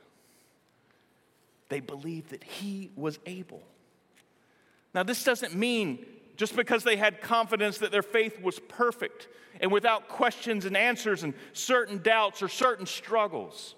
They 1.69 1.79
believed 1.79 2.31
that 2.31 2.43
He 2.43 2.91
was 2.95 3.19
able. 3.25 3.63
Now, 4.93 5.03
this 5.03 5.23
doesn't 5.23 5.55
mean 5.55 6.05
just 6.41 6.55
because 6.55 6.83
they 6.83 6.95
had 6.95 7.21
confidence 7.21 7.77
that 7.77 7.91
their 7.91 8.01
faith 8.01 8.41
was 8.41 8.57
perfect 8.57 9.27
and 9.59 9.71
without 9.71 10.07
questions 10.07 10.65
and 10.65 10.75
answers 10.75 11.21
and 11.21 11.35
certain 11.53 12.01
doubts 12.01 12.41
or 12.41 12.47
certain 12.47 12.87
struggles. 12.87 13.75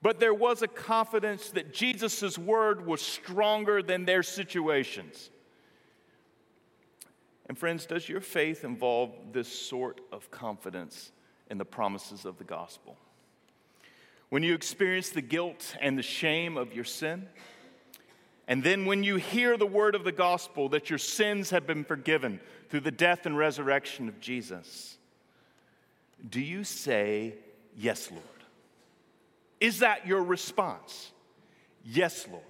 But 0.00 0.18
there 0.18 0.32
was 0.32 0.62
a 0.62 0.66
confidence 0.66 1.50
that 1.50 1.74
Jesus' 1.74 2.38
word 2.38 2.86
was 2.86 3.02
stronger 3.02 3.82
than 3.82 4.06
their 4.06 4.22
situations. 4.22 5.28
And, 7.50 7.58
friends, 7.58 7.84
does 7.84 8.08
your 8.08 8.22
faith 8.22 8.64
involve 8.64 9.10
this 9.32 9.48
sort 9.48 10.00
of 10.10 10.30
confidence 10.30 11.12
in 11.50 11.58
the 11.58 11.66
promises 11.66 12.24
of 12.24 12.38
the 12.38 12.44
gospel? 12.44 12.96
When 14.30 14.42
you 14.42 14.54
experience 14.54 15.10
the 15.10 15.20
guilt 15.20 15.76
and 15.82 15.98
the 15.98 16.02
shame 16.02 16.56
of 16.56 16.72
your 16.72 16.84
sin, 16.84 17.28
And 18.46 18.62
then 18.62 18.84
when 18.84 19.02
you 19.02 19.16
hear 19.16 19.56
the 19.56 19.66
word 19.66 19.94
of 19.94 20.04
the 20.04 20.12
gospel 20.12 20.68
that 20.70 20.90
your 20.90 20.98
sins 20.98 21.50
have 21.50 21.66
been 21.66 21.84
forgiven 21.84 22.40
through 22.68 22.80
the 22.80 22.90
death 22.90 23.24
and 23.26 23.36
resurrection 23.38 24.08
of 24.08 24.20
Jesus, 24.20 24.98
do 26.28 26.40
you 26.40 26.64
say, 26.64 27.34
Yes, 27.76 28.10
Lord? 28.10 28.22
Is 29.60 29.80
that 29.80 30.06
your 30.06 30.22
response? 30.22 31.10
Yes, 31.84 32.26
Lord. 32.30 32.42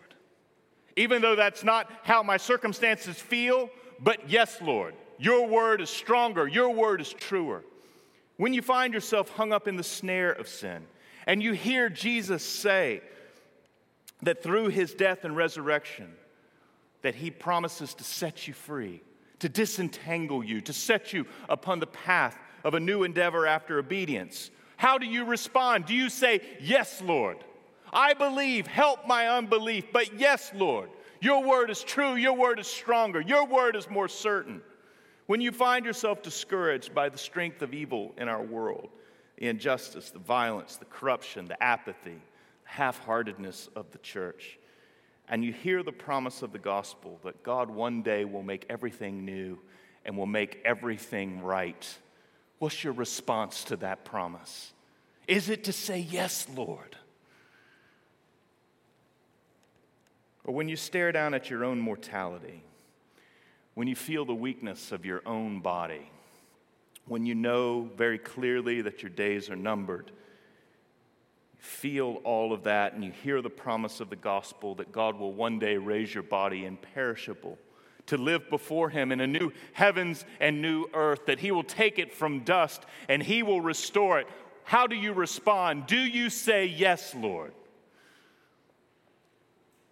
Even 0.97 1.23
though 1.23 1.35
that's 1.35 1.65
not 1.65 1.91
how 2.03 2.23
my 2.23 2.37
circumstances 2.37 3.17
feel, 3.17 3.71
but 4.01 4.29
yes, 4.29 4.61
Lord. 4.61 4.95
Your 5.19 5.47
word 5.47 5.81
is 5.81 5.91
stronger, 5.91 6.47
your 6.47 6.71
word 6.71 7.01
is 7.01 7.13
truer. 7.13 7.65
When 8.37 8.53
you 8.53 8.63
find 8.63 8.93
yourself 8.93 9.31
hung 9.31 9.53
up 9.53 9.69
in 9.69 9.77
the 9.77 9.85
snare 9.85 10.33
of 10.33 10.49
sin 10.49 10.87
and 11.27 11.43
you 11.43 11.53
hear 11.53 11.89
Jesus 11.89 12.43
say 12.43 13.01
that 14.23 14.43
through 14.43 14.69
his 14.69 14.95
death 14.95 15.25
and 15.25 15.37
resurrection 15.37 16.15
that 17.03 17.15
he 17.17 17.31
promises 17.31 17.95
to 17.95 18.05
set 18.05 18.49
you 18.49 18.55
free, 18.55 19.03
to 19.39 19.49
disentangle 19.49 20.43
you, 20.43 20.61
to 20.63 20.73
set 20.73 21.13
you 21.13 21.27
upon 21.49 21.79
the 21.79 21.87
path 21.87 22.37
of 22.65 22.75
a 22.75 22.81
new 22.81 23.03
endeavor 23.03 23.47
after 23.47 23.79
obedience. 23.79 24.51
How 24.77 24.97
do 24.97 25.07
you 25.07 25.25
respond? 25.25 25.87
Do 25.87 25.95
you 25.95 26.09
say, 26.09 26.41
"Yes, 26.61 27.03
Lord. 27.03 27.45
I 27.93 28.15
believe, 28.15 28.67
help 28.67 29.07
my 29.07 29.29
unbelief, 29.29 29.85
but 29.93 30.15
yes, 30.15 30.53
Lord. 30.55 30.91
Your 31.21 31.43
word 31.43 31.71
is 31.71 31.83
true, 31.85 32.15
your 32.17 32.33
word 32.33 32.59
is 32.59 32.67
stronger, 32.67 33.21
your 33.21 33.47
word 33.47 33.77
is 33.77 33.89
more 33.89 34.09
certain." 34.09 34.63
When 35.27 35.41
you 35.41 35.53
find 35.53 35.87
yourself 35.87 36.23
discouraged 36.23 36.95
by 36.95 37.09
the 37.09 37.19
strength 37.19 37.63
of 37.63 37.73
evil 37.73 38.15
in 38.19 38.29
our 38.29 38.43
world, 38.43 38.91
the 39.37 39.49
injustice, 39.49 40.11
the 40.11 40.19
violence, 40.19 40.77
the 40.77 40.85
corruption, 40.87 41.47
the 41.47 41.63
apathy, 41.63 42.21
half 42.65 42.99
heartedness 43.05 43.69
of 43.77 43.91
the 43.93 43.99
church, 43.99 44.59
and 45.29 45.45
you 45.45 45.53
hear 45.53 45.83
the 45.83 45.93
promise 45.93 46.43
of 46.43 46.53
the 46.53 46.59
gospel 46.59 47.19
that 47.25 47.43
God 47.43 47.71
one 47.71 48.03
day 48.03 48.25
will 48.25 48.43
make 48.43 48.67
everything 48.69 49.25
new 49.25 49.59
and 50.05 50.17
will 50.17 50.27
make 50.27 50.61
everything 50.65 51.41
right, 51.43 51.99
what's 52.59 52.85
your 52.85 52.93
response 52.93 53.65
to 53.65 53.77
that 53.77 54.05
promise? 54.05 54.73
Is 55.27 55.49
it 55.49 55.65
to 55.65 55.73
say, 55.73 55.99
Yes, 55.99 56.47
Lord? 56.55 56.97
Or 60.45 60.53
when 60.53 60.69
you 60.69 60.77
stare 60.77 61.11
down 61.11 61.33
at 61.33 61.49
your 61.49 61.65
own 61.65 61.81
mortality, 61.81 62.63
when 63.73 63.89
you 63.89 63.97
feel 63.97 64.27
the 64.27 64.35
weakness 64.35 64.93
of 64.93 65.07
your 65.07 65.23
own 65.25 65.61
body, 65.61 66.11
when 67.07 67.25
you 67.25 67.35
know 67.35 67.89
very 67.97 68.19
clearly 68.19 68.83
that 68.83 69.03
your 69.03 69.11
days 69.11 69.49
are 69.49 69.57
numbered, 69.57 70.11
feel 71.65 72.21
all 72.25 72.53
of 72.53 72.65
that 72.65 72.93
and 72.93 73.03
you 73.03 73.11
hear 73.11 73.41
the 73.41 73.51
promise 73.51 74.01
of 74.01 74.11
the 74.11 74.17
gospel 74.17 74.75
that 74.77 74.93
God 74.93 75.19
will 75.19 75.33
one 75.33 75.59
day 75.59 75.77
raise 75.77 76.13
your 76.13 76.23
body 76.23 76.65
imperishable 76.65 77.59
to 78.07 78.17
live 78.19 78.51
before 78.51 78.91
Him 78.91 79.11
in 79.11 79.21
a 79.21 79.27
new 79.27 79.51
heavens 79.73 80.25
and 80.41 80.61
new 80.61 80.87
earth, 80.93 81.27
that 81.27 81.41
He 81.41 81.51
will 81.51 81.65
take 81.65 81.99
it 81.99 82.13
from 82.13 82.41
dust 82.41 82.85
and 83.09 83.23
He 83.23 83.43
will 83.43 83.61
restore 83.61 84.21
it. 84.21 84.27
How 84.65 84.87
do 84.87 84.97
you 84.97 85.13
respond? 85.13 85.87
Do 85.87 85.99
you 85.99 86.31
say, 86.31 86.67
Yes, 86.67 87.15
Lord? 87.15 87.53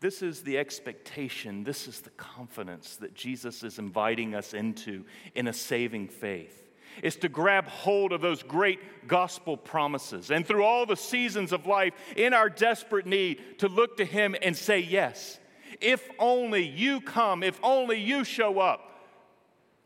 This 0.01 0.21
is 0.21 0.43
the 0.43 0.59
expectation, 0.59 1.63
this 1.63 1.87
is 1.87 2.01
the 2.01 2.11
confidence 2.11 2.97
that 2.97 3.15
Jesus 3.15 3.63
is 3.63 3.79
inviting 3.79 4.35
us 4.35 4.53
into 4.53 5.05
in 5.35 5.47
a 5.47 5.53
saving 5.53 6.09
faith. 6.09 6.62
Is 7.03 7.17
to 7.17 7.29
grab 7.29 7.67
hold 7.67 8.13
of 8.13 8.21
those 8.21 8.43
great 8.43 9.09
gospel 9.09 9.57
promises 9.57 10.31
and 10.31 10.47
through 10.47 10.65
all 10.65 10.87
the 10.87 10.97
seasons 10.97 11.53
of 11.53 11.67
life, 11.67 11.95
in 12.17 12.35
our 12.35 12.49
desperate 12.49 13.07
need, 13.07 13.59
to 13.59 13.69
look 13.69 13.97
to 13.97 14.05
Him 14.05 14.37
and 14.43 14.57
say, 14.57 14.79
Yes, 14.79 15.39
if 15.81 16.09
only 16.19 16.67
you 16.67 17.01
come, 17.01 17.43
if 17.43 17.59
only 17.63 17.99
you 17.99 18.25
show 18.25 18.59
up, 18.61 18.93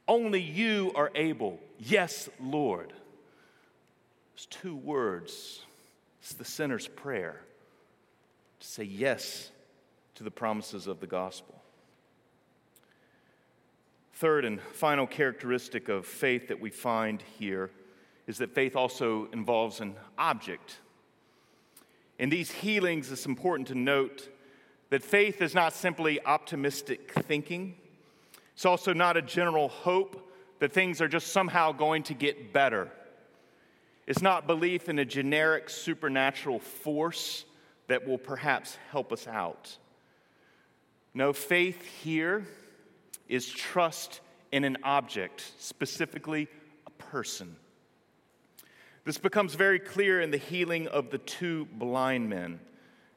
only 0.09 0.41
you 0.41 0.93
are 0.95 1.11
able. 1.15 1.59
Yes, 1.79 2.29
Lord. 2.41 2.93
It's 4.35 4.47
two 4.47 4.77
words. 4.77 5.63
It's 6.21 6.35
the 6.35 6.45
sinner's 6.45 6.89
prayer 6.89 7.41
to 8.61 8.67
say 8.67 8.85
yes 8.85 9.51
to 10.17 10.25
the 10.25 10.31
promises 10.31 10.87
of 10.87 11.01
the 11.01 11.07
gospel. 11.07 11.56
Third 14.17 14.47
and 14.47 14.63
final 14.63 15.07
characteristic 15.07 15.91
of 15.91 16.07
faith 16.07 16.49
that 16.49 16.59
we 16.59 16.71
find 16.71 17.23
here 17.39 17.71
is 18.27 18.39
that 18.39 18.55
faith 18.55 18.75
also 18.75 19.29
involves 19.31 19.81
an 19.81 19.95
object. 20.17 20.79
In 22.19 22.31
these 22.31 22.51
healings, 22.51 23.13
it's 23.13 23.27
important 23.27 23.69
to 23.69 23.75
note 23.75 24.31
that 24.89 25.03
faith 25.03 25.43
is 25.43 25.55
not 25.55 25.75
simply 25.75 26.19
optimistic 26.25 27.13
thinking, 27.13 27.75
it's 28.55 28.65
also 28.65 28.95
not 28.95 29.19
a 29.19 29.23
general 29.23 29.69
hope 29.69 30.33
that 30.61 30.73
things 30.73 31.03
are 31.03 31.09
just 31.09 31.27
somehow 31.27 31.73
going 31.73 32.03
to 32.05 32.15
get 32.15 32.55
better. 32.55 32.91
It's 34.07 34.23
not 34.23 34.47
belief 34.47 34.89
in 34.89 34.99
a 34.99 35.05
generic 35.05 35.69
supernatural 35.69 36.61
force 36.61 37.45
that 37.89 38.09
will 38.09 38.17
perhaps 38.17 38.79
help 38.91 39.13
us 39.13 39.29
out. 39.29 39.77
No, 41.13 41.35
faith 41.35 41.85
here 42.03 42.47
is 43.29 43.51
trust 43.51 44.21
in 44.53 44.65
an 44.65 44.79
object, 44.83 45.53
specifically 45.59 46.49
a 46.87 46.91
person. 46.91 47.57
This 49.05 49.19
becomes 49.19 49.55
very 49.55 49.79
clear 49.79 50.21
in 50.21 50.31
the 50.31 50.37
healing 50.37 50.89
of 50.89 51.11
the 51.11 51.19
two 51.19 51.67
blind 51.73 52.29
men. 52.29 52.61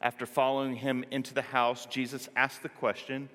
After 0.01 0.25
following 0.25 0.75
him 0.75 1.03
into 1.11 1.33
the 1.33 1.41
house, 1.41 1.85
Jesus 1.85 2.29
asked 2.35 2.63
the 2.63 2.69
question 2.69 3.29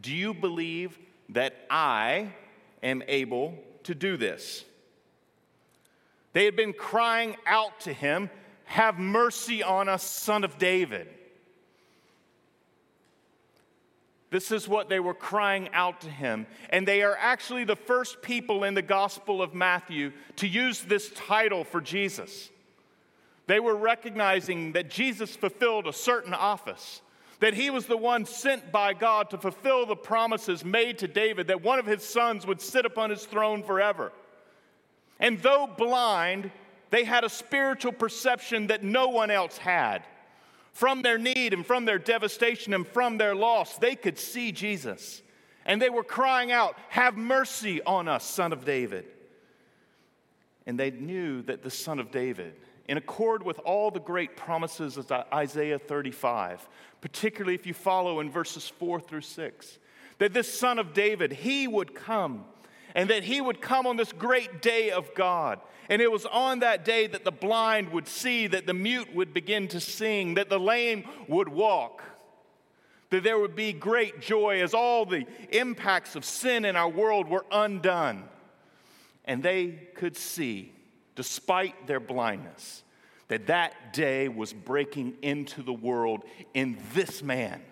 Do 0.00 0.14
you 0.14 0.34
believe 0.34 0.98
that 1.28 1.54
I 1.70 2.32
am 2.82 3.02
able 3.06 3.54
to 3.84 3.94
do 3.94 4.16
this? 4.16 4.64
They 6.32 6.44
had 6.44 6.56
been 6.56 6.72
crying 6.72 7.36
out 7.46 7.80
to 7.80 7.92
him, 7.92 8.30
Have 8.64 8.98
mercy 8.98 9.62
on 9.62 9.88
us, 9.88 10.02
son 10.02 10.44
of 10.44 10.58
David. 10.58 11.08
This 14.30 14.52
is 14.52 14.68
what 14.68 14.88
they 14.88 15.00
were 15.00 15.14
crying 15.14 15.70
out 15.72 16.02
to 16.02 16.10
him. 16.10 16.46
And 16.70 16.86
they 16.86 17.02
are 17.02 17.16
actually 17.18 17.64
the 17.64 17.76
first 17.76 18.20
people 18.20 18.64
in 18.64 18.74
the 18.74 18.82
Gospel 18.82 19.40
of 19.40 19.54
Matthew 19.54 20.12
to 20.36 20.46
use 20.46 20.82
this 20.82 21.10
title 21.14 21.64
for 21.64 21.80
Jesus. 21.80 22.50
They 23.46 23.60
were 23.60 23.76
recognizing 23.76 24.72
that 24.72 24.90
Jesus 24.90 25.34
fulfilled 25.34 25.86
a 25.86 25.92
certain 25.92 26.34
office, 26.34 27.00
that 27.40 27.54
he 27.54 27.70
was 27.70 27.86
the 27.86 27.96
one 27.96 28.26
sent 28.26 28.70
by 28.70 28.92
God 28.92 29.30
to 29.30 29.38
fulfill 29.38 29.86
the 29.86 29.96
promises 29.96 30.62
made 30.62 30.98
to 30.98 31.08
David, 31.08 31.46
that 31.46 31.62
one 31.62 31.78
of 31.78 31.86
his 31.86 32.02
sons 32.02 32.46
would 32.46 32.60
sit 32.60 32.84
upon 32.84 33.08
his 33.08 33.24
throne 33.24 33.62
forever. 33.62 34.12
And 35.18 35.40
though 35.40 35.66
blind, 35.66 36.50
they 36.90 37.04
had 37.04 37.24
a 37.24 37.30
spiritual 37.30 37.92
perception 37.92 38.66
that 38.66 38.84
no 38.84 39.08
one 39.08 39.30
else 39.30 39.56
had. 39.56 40.04
From 40.78 41.02
their 41.02 41.18
need 41.18 41.54
and 41.54 41.66
from 41.66 41.86
their 41.86 41.98
devastation 41.98 42.72
and 42.72 42.86
from 42.86 43.18
their 43.18 43.34
loss, 43.34 43.78
they 43.78 43.96
could 43.96 44.16
see 44.16 44.52
Jesus. 44.52 45.22
And 45.66 45.82
they 45.82 45.90
were 45.90 46.04
crying 46.04 46.52
out, 46.52 46.76
Have 46.90 47.16
mercy 47.16 47.82
on 47.82 48.06
us, 48.06 48.22
son 48.22 48.52
of 48.52 48.64
David. 48.64 49.04
And 50.68 50.78
they 50.78 50.92
knew 50.92 51.42
that 51.42 51.64
the 51.64 51.70
son 51.70 51.98
of 51.98 52.12
David, 52.12 52.54
in 52.86 52.96
accord 52.96 53.42
with 53.42 53.58
all 53.64 53.90
the 53.90 53.98
great 53.98 54.36
promises 54.36 54.96
of 54.96 55.10
Isaiah 55.34 55.80
35, 55.80 56.68
particularly 57.00 57.56
if 57.56 57.66
you 57.66 57.74
follow 57.74 58.20
in 58.20 58.30
verses 58.30 58.68
4 58.68 59.00
through 59.00 59.22
6, 59.22 59.78
that 60.18 60.32
this 60.32 60.60
son 60.60 60.78
of 60.78 60.94
David, 60.94 61.32
he 61.32 61.66
would 61.66 61.92
come 61.92 62.44
and 62.98 63.10
that 63.10 63.22
he 63.22 63.40
would 63.40 63.60
come 63.60 63.86
on 63.86 63.96
this 63.96 64.12
great 64.12 64.60
day 64.60 64.90
of 64.90 65.14
God. 65.14 65.60
And 65.88 66.02
it 66.02 66.10
was 66.10 66.26
on 66.26 66.58
that 66.58 66.84
day 66.84 67.06
that 67.06 67.24
the 67.24 67.30
blind 67.30 67.92
would 67.92 68.08
see, 68.08 68.48
that 68.48 68.66
the 68.66 68.74
mute 68.74 69.14
would 69.14 69.32
begin 69.32 69.68
to 69.68 69.78
sing, 69.78 70.34
that 70.34 70.48
the 70.48 70.58
lame 70.58 71.04
would 71.28 71.48
walk, 71.48 72.02
that 73.10 73.22
there 73.22 73.38
would 73.38 73.54
be 73.54 73.72
great 73.72 74.20
joy 74.20 74.60
as 74.64 74.74
all 74.74 75.06
the 75.06 75.24
impacts 75.50 76.16
of 76.16 76.24
sin 76.24 76.64
in 76.64 76.74
our 76.74 76.88
world 76.88 77.28
were 77.28 77.46
undone. 77.52 78.24
And 79.24 79.44
they 79.44 79.68
could 79.94 80.16
see, 80.16 80.72
despite 81.14 81.86
their 81.86 82.00
blindness, 82.00 82.82
that 83.28 83.46
that 83.46 83.92
day 83.92 84.26
was 84.26 84.52
breaking 84.52 85.18
into 85.22 85.62
the 85.62 85.72
world 85.72 86.24
in 86.52 86.78
this 86.94 87.22
man. 87.22 87.62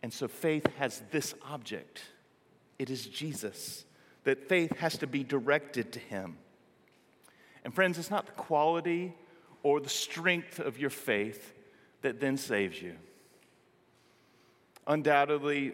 And 0.00 0.12
so 0.12 0.28
faith 0.28 0.68
has 0.76 1.02
this 1.10 1.34
object 1.50 2.00
it 2.84 2.90
is 2.90 3.06
Jesus, 3.06 3.86
that 4.24 4.46
faith 4.46 4.76
has 4.76 4.98
to 4.98 5.06
be 5.06 5.24
directed 5.24 5.90
to 5.92 5.98
him. 5.98 6.36
And 7.64 7.72
friends, 7.72 7.96
it's 7.96 8.10
not 8.10 8.26
the 8.26 8.32
quality 8.32 9.14
or 9.62 9.80
the 9.80 9.88
strength 9.88 10.58
of 10.58 10.78
your 10.78 10.90
faith 10.90 11.54
that 12.02 12.20
then 12.20 12.36
saves 12.36 12.82
you. 12.82 12.96
Undoubtedly, 14.86 15.72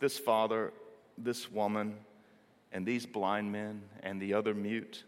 this 0.00 0.18
father, 0.18 0.72
this 1.16 1.48
woman, 1.48 1.94
and 2.72 2.84
these 2.84 3.06
blind 3.06 3.52
men 3.52 3.82
and 4.02 4.20
the 4.20 4.34
other 4.34 4.52
mute, 4.52 5.04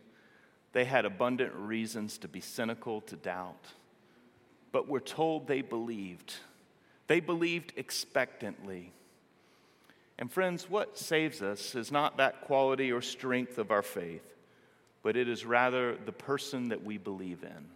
they 0.72 0.84
had 0.84 1.04
abundant 1.04 1.52
reasons 1.52 2.16
to 2.18 2.28
be 2.28 2.40
cynical, 2.40 3.00
to 3.00 3.16
doubt. 3.16 3.64
But 4.70 4.86
we're 4.86 5.00
told 5.00 5.48
they 5.48 5.62
believed 5.62 6.34
They 7.08 7.18
believed 7.18 7.72
expectantly. 7.74 8.92
And 10.18 10.30
friends, 10.30 10.68
what 10.68 10.98
saves 10.98 11.42
us 11.42 11.74
is 11.74 11.92
not 11.92 12.16
that 12.16 12.40
quality 12.42 12.90
or 12.90 13.00
strength 13.00 13.58
of 13.58 13.70
our 13.70 13.82
faith, 13.82 14.34
but 15.02 15.16
it 15.16 15.28
is 15.28 15.44
rather 15.44 15.96
the 15.96 16.12
person 16.12 16.68
that 16.68 16.84
we 16.84 16.98
believe 16.98 17.44
in. 17.44 17.66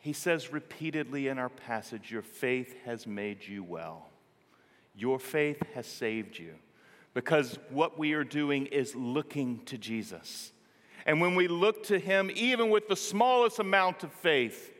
He 0.00 0.12
says 0.12 0.52
repeatedly 0.52 1.28
in 1.28 1.38
our 1.38 1.48
passage, 1.48 2.10
Your 2.10 2.22
faith 2.22 2.74
has 2.84 3.06
made 3.06 3.46
you 3.46 3.62
well. 3.62 4.08
Your 4.96 5.18
faith 5.18 5.62
has 5.74 5.86
saved 5.86 6.38
you. 6.38 6.54
Because 7.14 7.58
what 7.70 7.98
we 7.98 8.12
are 8.12 8.24
doing 8.24 8.66
is 8.66 8.94
looking 8.94 9.60
to 9.66 9.78
Jesus. 9.78 10.52
And 11.06 11.20
when 11.20 11.34
we 11.34 11.48
look 11.48 11.84
to 11.84 11.98
Him, 11.98 12.30
even 12.34 12.70
with 12.70 12.88
the 12.88 12.96
smallest 12.96 13.58
amount 13.58 14.02
of 14.02 14.12
faith, 14.12 14.72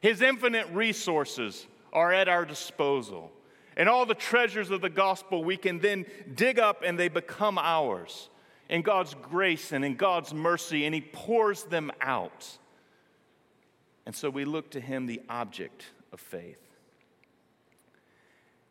His 0.00 0.22
infinite 0.22 0.68
resources 0.72 1.66
are 1.92 2.12
at 2.12 2.28
our 2.28 2.44
disposal. 2.44 3.32
And 3.76 3.88
all 3.88 4.06
the 4.06 4.14
treasures 4.14 4.70
of 4.70 4.80
the 4.80 4.90
gospel 4.90 5.42
we 5.42 5.56
can 5.56 5.78
then 5.78 6.06
dig 6.34 6.58
up 6.58 6.82
and 6.84 6.98
they 6.98 7.08
become 7.08 7.58
ours 7.58 8.28
in 8.68 8.82
God's 8.82 9.14
grace 9.14 9.72
and 9.72 9.84
in 9.84 9.96
God's 9.96 10.32
mercy, 10.32 10.86
and 10.86 10.94
He 10.94 11.00
pours 11.00 11.64
them 11.64 11.90
out. 12.00 12.58
And 14.06 14.14
so 14.14 14.30
we 14.30 14.44
look 14.44 14.70
to 14.70 14.80
Him, 14.80 15.06
the 15.06 15.20
object 15.28 15.84
of 16.12 16.20
faith. 16.20 16.58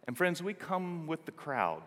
And 0.07 0.17
friends, 0.17 0.41
we 0.41 0.53
come 0.53 1.07
with 1.07 1.25
the 1.25 1.31
crowd. 1.31 1.83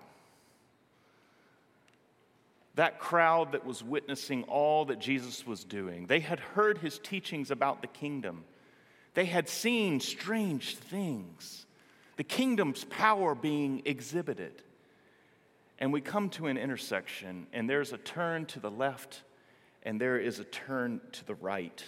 That 2.76 2.98
crowd 2.98 3.52
that 3.52 3.64
was 3.64 3.84
witnessing 3.84 4.44
all 4.44 4.86
that 4.86 4.98
Jesus 4.98 5.46
was 5.46 5.62
doing. 5.62 6.06
They 6.06 6.20
had 6.20 6.40
heard 6.40 6.78
his 6.78 6.98
teachings 6.98 7.50
about 7.50 7.82
the 7.82 7.86
kingdom. 7.86 8.44
They 9.14 9.26
had 9.26 9.48
seen 9.48 10.00
strange 10.00 10.76
things, 10.76 11.63
the 12.16 12.24
kingdom's 12.24 12.84
power 12.84 13.34
being 13.34 13.82
exhibited. 13.84 14.62
And 15.78 15.92
we 15.92 16.00
come 16.00 16.30
to 16.30 16.46
an 16.46 16.56
intersection, 16.56 17.46
and 17.52 17.68
there's 17.68 17.92
a 17.92 17.98
turn 17.98 18.46
to 18.46 18.60
the 18.60 18.70
left, 18.70 19.22
and 19.82 20.00
there 20.00 20.18
is 20.18 20.38
a 20.38 20.44
turn 20.44 21.00
to 21.12 21.24
the 21.26 21.34
right. 21.34 21.82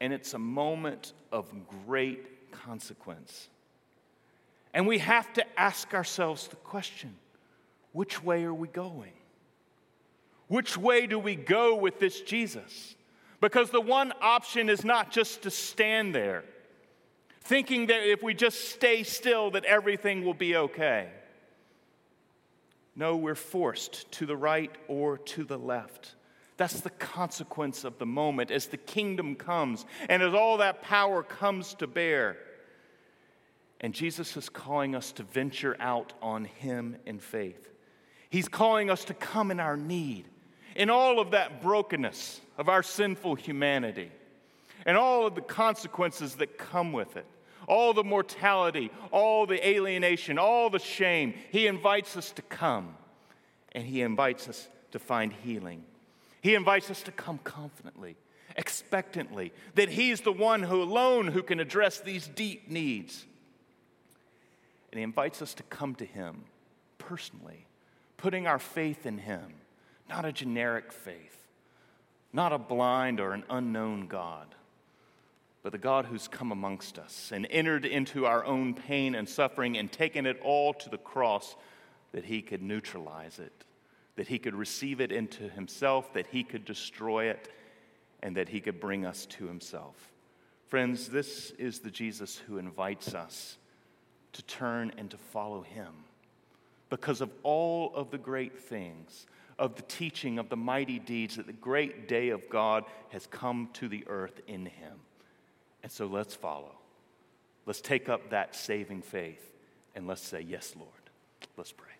And 0.00 0.12
it's 0.12 0.34
a 0.34 0.38
moment 0.38 1.14
of 1.32 1.50
great 1.86 2.52
consequence. 2.52 3.48
And 4.74 4.86
we 4.86 4.98
have 4.98 5.32
to 5.34 5.58
ask 5.58 5.94
ourselves 5.94 6.48
the 6.48 6.56
question 6.56 7.14
which 7.92 8.22
way 8.22 8.44
are 8.44 8.52
we 8.52 8.68
going? 8.68 9.12
Which 10.48 10.76
way 10.76 11.06
do 11.06 11.18
we 11.18 11.34
go 11.34 11.76
with 11.76 11.98
this 11.98 12.20
Jesus? 12.20 12.94
Because 13.40 13.70
the 13.70 13.80
one 13.80 14.12
option 14.20 14.68
is 14.68 14.84
not 14.84 15.10
just 15.10 15.42
to 15.42 15.50
stand 15.50 16.14
there, 16.14 16.44
thinking 17.46 17.86
that 17.86 18.08
if 18.08 18.22
we 18.22 18.34
just 18.34 18.70
stay 18.70 19.02
still, 19.02 19.50
that 19.52 19.64
everything 19.64 20.24
will 20.24 20.34
be 20.34 20.56
okay. 20.56 21.08
No, 22.94 23.16
we're 23.16 23.34
forced 23.34 24.10
to 24.12 24.26
the 24.26 24.36
right 24.36 24.74
or 24.88 25.18
to 25.18 25.44
the 25.44 25.58
left. 25.58 26.14
That's 26.56 26.80
the 26.80 26.90
consequence 26.90 27.84
of 27.84 27.98
the 27.98 28.06
moment 28.06 28.50
as 28.50 28.66
the 28.66 28.78
kingdom 28.78 29.36
comes 29.36 29.84
and 30.08 30.22
as 30.22 30.32
all 30.32 30.58
that 30.58 30.82
power 30.82 31.22
comes 31.22 31.74
to 31.74 31.86
bear. 31.86 32.38
And 33.80 33.92
Jesus 33.92 34.36
is 34.36 34.48
calling 34.48 34.94
us 34.94 35.12
to 35.12 35.22
venture 35.22 35.76
out 35.78 36.14
on 36.22 36.46
Him 36.46 36.96
in 37.04 37.18
faith. 37.18 37.70
He's 38.30 38.48
calling 38.48 38.90
us 38.90 39.04
to 39.04 39.14
come 39.14 39.50
in 39.50 39.60
our 39.60 39.76
need 39.76 40.26
in 40.74 40.90
all 40.90 41.20
of 41.20 41.32
that 41.32 41.62
brokenness 41.62 42.40
of 42.58 42.68
our 42.68 42.82
sinful 42.82 43.34
humanity 43.34 44.10
and 44.86 44.96
all 44.96 45.26
of 45.26 45.34
the 45.34 45.40
consequences 45.42 46.36
that 46.36 46.56
come 46.56 46.92
with 46.92 47.16
it, 47.16 47.26
all 47.66 47.92
the 47.92 48.04
mortality, 48.04 48.90
all 49.10 49.46
the 49.46 49.66
alienation, 49.66 50.38
all 50.38 50.70
the 50.70 50.78
shame, 50.78 51.34
he 51.50 51.66
invites 51.66 52.16
us 52.16 52.30
to 52.32 52.42
come 52.42 52.96
and 53.72 53.84
he 53.84 54.02
invites 54.02 54.48
us 54.48 54.68
to 54.92 54.98
find 54.98 55.32
healing. 55.32 55.84
He 56.40 56.54
invites 56.54 56.90
us 56.90 57.02
to 57.02 57.12
come 57.12 57.38
confidently, 57.38 58.16
expectantly, 58.56 59.52
that 59.74 59.88
he's 59.88 60.20
the 60.20 60.32
one 60.32 60.62
who 60.62 60.82
alone 60.82 61.28
who 61.28 61.42
can 61.42 61.60
address 61.60 62.00
these 62.00 62.28
deep 62.28 62.70
needs. 62.70 63.26
And 64.92 64.98
he 64.98 65.02
invites 65.02 65.42
us 65.42 65.54
to 65.54 65.62
come 65.64 65.94
to 65.96 66.04
him 66.04 66.44
personally, 66.98 67.66
putting 68.16 68.46
our 68.46 68.58
faith 68.58 69.06
in 69.06 69.18
him 69.18 69.54
not 70.08 70.24
a 70.24 70.32
generic 70.32 70.92
faith, 70.92 71.46
not 72.32 72.52
a 72.52 72.58
blind 72.58 73.20
or 73.20 73.32
an 73.32 73.44
unknown 73.50 74.06
God, 74.06 74.54
but 75.66 75.72
the 75.72 75.78
God 75.78 76.06
who's 76.06 76.28
come 76.28 76.52
amongst 76.52 76.96
us 76.96 77.32
and 77.34 77.44
entered 77.50 77.84
into 77.84 78.24
our 78.24 78.44
own 78.44 78.72
pain 78.72 79.16
and 79.16 79.28
suffering 79.28 79.76
and 79.76 79.90
taken 79.90 80.24
it 80.24 80.38
all 80.40 80.72
to 80.72 80.88
the 80.88 80.96
cross 80.96 81.56
that 82.12 82.24
he 82.24 82.40
could 82.40 82.62
neutralize 82.62 83.40
it, 83.40 83.64
that 84.14 84.28
he 84.28 84.38
could 84.38 84.54
receive 84.54 85.00
it 85.00 85.10
into 85.10 85.48
himself, 85.48 86.12
that 86.12 86.28
he 86.28 86.44
could 86.44 86.64
destroy 86.64 87.24
it, 87.24 87.48
and 88.22 88.36
that 88.36 88.48
he 88.48 88.60
could 88.60 88.78
bring 88.78 89.04
us 89.04 89.26
to 89.26 89.48
himself. 89.48 90.12
Friends, 90.68 91.08
this 91.08 91.50
is 91.58 91.80
the 91.80 91.90
Jesus 91.90 92.36
who 92.46 92.58
invites 92.58 93.12
us 93.12 93.56
to 94.34 94.44
turn 94.44 94.92
and 94.96 95.10
to 95.10 95.18
follow 95.18 95.62
him 95.62 95.92
because 96.90 97.20
of 97.20 97.32
all 97.42 97.92
of 97.92 98.12
the 98.12 98.18
great 98.18 98.56
things 98.56 99.26
of 99.58 99.74
the 99.74 99.82
teaching 99.82 100.38
of 100.38 100.48
the 100.48 100.56
mighty 100.56 101.00
deeds 101.00 101.34
that 101.34 101.48
the 101.48 101.52
great 101.52 102.06
day 102.06 102.28
of 102.28 102.48
God 102.48 102.84
has 103.08 103.26
come 103.26 103.68
to 103.72 103.88
the 103.88 104.04
earth 104.06 104.40
in 104.46 104.66
him. 104.66 105.00
And 105.86 105.92
so 105.92 106.06
let's 106.06 106.34
follow. 106.34 106.72
Let's 107.64 107.80
take 107.80 108.08
up 108.08 108.30
that 108.30 108.56
saving 108.56 109.02
faith 109.02 109.54
and 109.94 110.08
let's 110.08 110.20
say, 110.20 110.40
Yes, 110.40 110.74
Lord. 110.74 110.90
Let's 111.56 111.70
pray. 111.70 111.92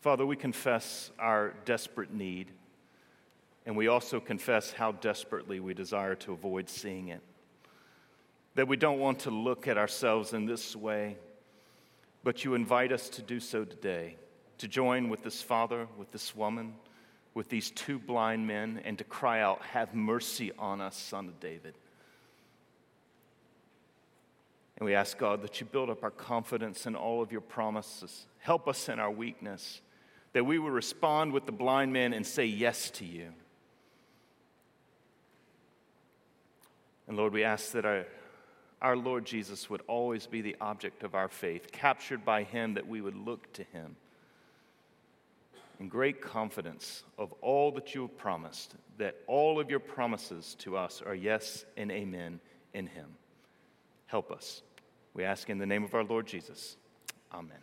Father, 0.00 0.24
we 0.24 0.34
confess 0.34 1.10
our 1.18 1.52
desperate 1.66 2.10
need, 2.10 2.50
and 3.66 3.76
we 3.76 3.88
also 3.88 4.18
confess 4.18 4.72
how 4.72 4.92
desperately 4.92 5.60
we 5.60 5.74
desire 5.74 6.14
to 6.14 6.32
avoid 6.32 6.70
seeing 6.70 7.08
it 7.08 7.20
that 8.54 8.66
we 8.66 8.78
don't 8.78 8.98
want 8.98 9.18
to 9.18 9.30
look 9.30 9.68
at 9.68 9.76
ourselves 9.76 10.32
in 10.32 10.46
this 10.46 10.74
way, 10.74 11.18
but 12.24 12.46
you 12.46 12.54
invite 12.54 12.92
us 12.92 13.10
to 13.10 13.20
do 13.20 13.40
so 13.40 13.62
today, 13.62 14.16
to 14.62 14.68
join 14.68 15.08
with 15.08 15.24
this 15.24 15.42
father, 15.42 15.88
with 15.98 16.12
this 16.12 16.36
woman, 16.36 16.74
with 17.34 17.48
these 17.48 17.72
two 17.72 17.98
blind 17.98 18.46
men, 18.46 18.80
and 18.84 18.96
to 18.96 19.02
cry 19.02 19.40
out, 19.40 19.60
Have 19.62 19.92
mercy 19.92 20.52
on 20.56 20.80
us, 20.80 20.96
son 20.96 21.26
of 21.26 21.40
David. 21.40 21.74
And 24.78 24.86
we 24.86 24.94
ask 24.94 25.18
God 25.18 25.42
that 25.42 25.60
you 25.60 25.66
build 25.66 25.90
up 25.90 26.04
our 26.04 26.12
confidence 26.12 26.86
in 26.86 26.94
all 26.94 27.20
of 27.20 27.32
your 27.32 27.40
promises. 27.40 28.26
Help 28.38 28.68
us 28.68 28.88
in 28.88 29.00
our 29.00 29.10
weakness, 29.10 29.80
that 30.32 30.46
we 30.46 30.60
will 30.60 30.70
respond 30.70 31.32
with 31.32 31.44
the 31.44 31.50
blind 31.50 31.92
men 31.92 32.12
and 32.12 32.24
say 32.24 32.44
yes 32.44 32.88
to 32.90 33.04
you. 33.04 33.30
And 37.08 37.16
Lord, 37.16 37.32
we 37.32 37.42
ask 37.42 37.72
that 37.72 37.84
our 37.84 38.04
our 38.80 38.96
Lord 38.96 39.24
Jesus 39.24 39.68
would 39.70 39.82
always 39.88 40.26
be 40.28 40.40
the 40.40 40.56
object 40.60 41.02
of 41.02 41.16
our 41.16 41.28
faith, 41.28 41.70
captured 41.72 42.24
by 42.24 42.44
Him, 42.44 42.74
that 42.74 42.86
we 42.86 43.00
would 43.00 43.16
look 43.16 43.52
to 43.54 43.64
Him 43.64 43.96
in 45.82 45.88
great 45.88 46.20
confidence 46.20 47.02
of 47.18 47.32
all 47.40 47.72
that 47.72 47.92
you 47.92 48.02
have 48.02 48.16
promised, 48.16 48.76
that 48.98 49.16
all 49.26 49.58
of 49.58 49.68
your 49.68 49.80
promises 49.80 50.54
to 50.60 50.76
us 50.76 51.02
are 51.04 51.14
yes 51.14 51.64
and 51.76 51.90
amen 51.90 52.38
in 52.72 52.86
Him. 52.86 53.08
Help 54.06 54.30
us. 54.30 54.62
We 55.12 55.24
ask 55.24 55.50
in 55.50 55.58
the 55.58 55.66
name 55.66 55.82
of 55.82 55.92
our 55.92 56.04
Lord 56.04 56.28
Jesus. 56.28 56.76
Amen. 57.34 57.58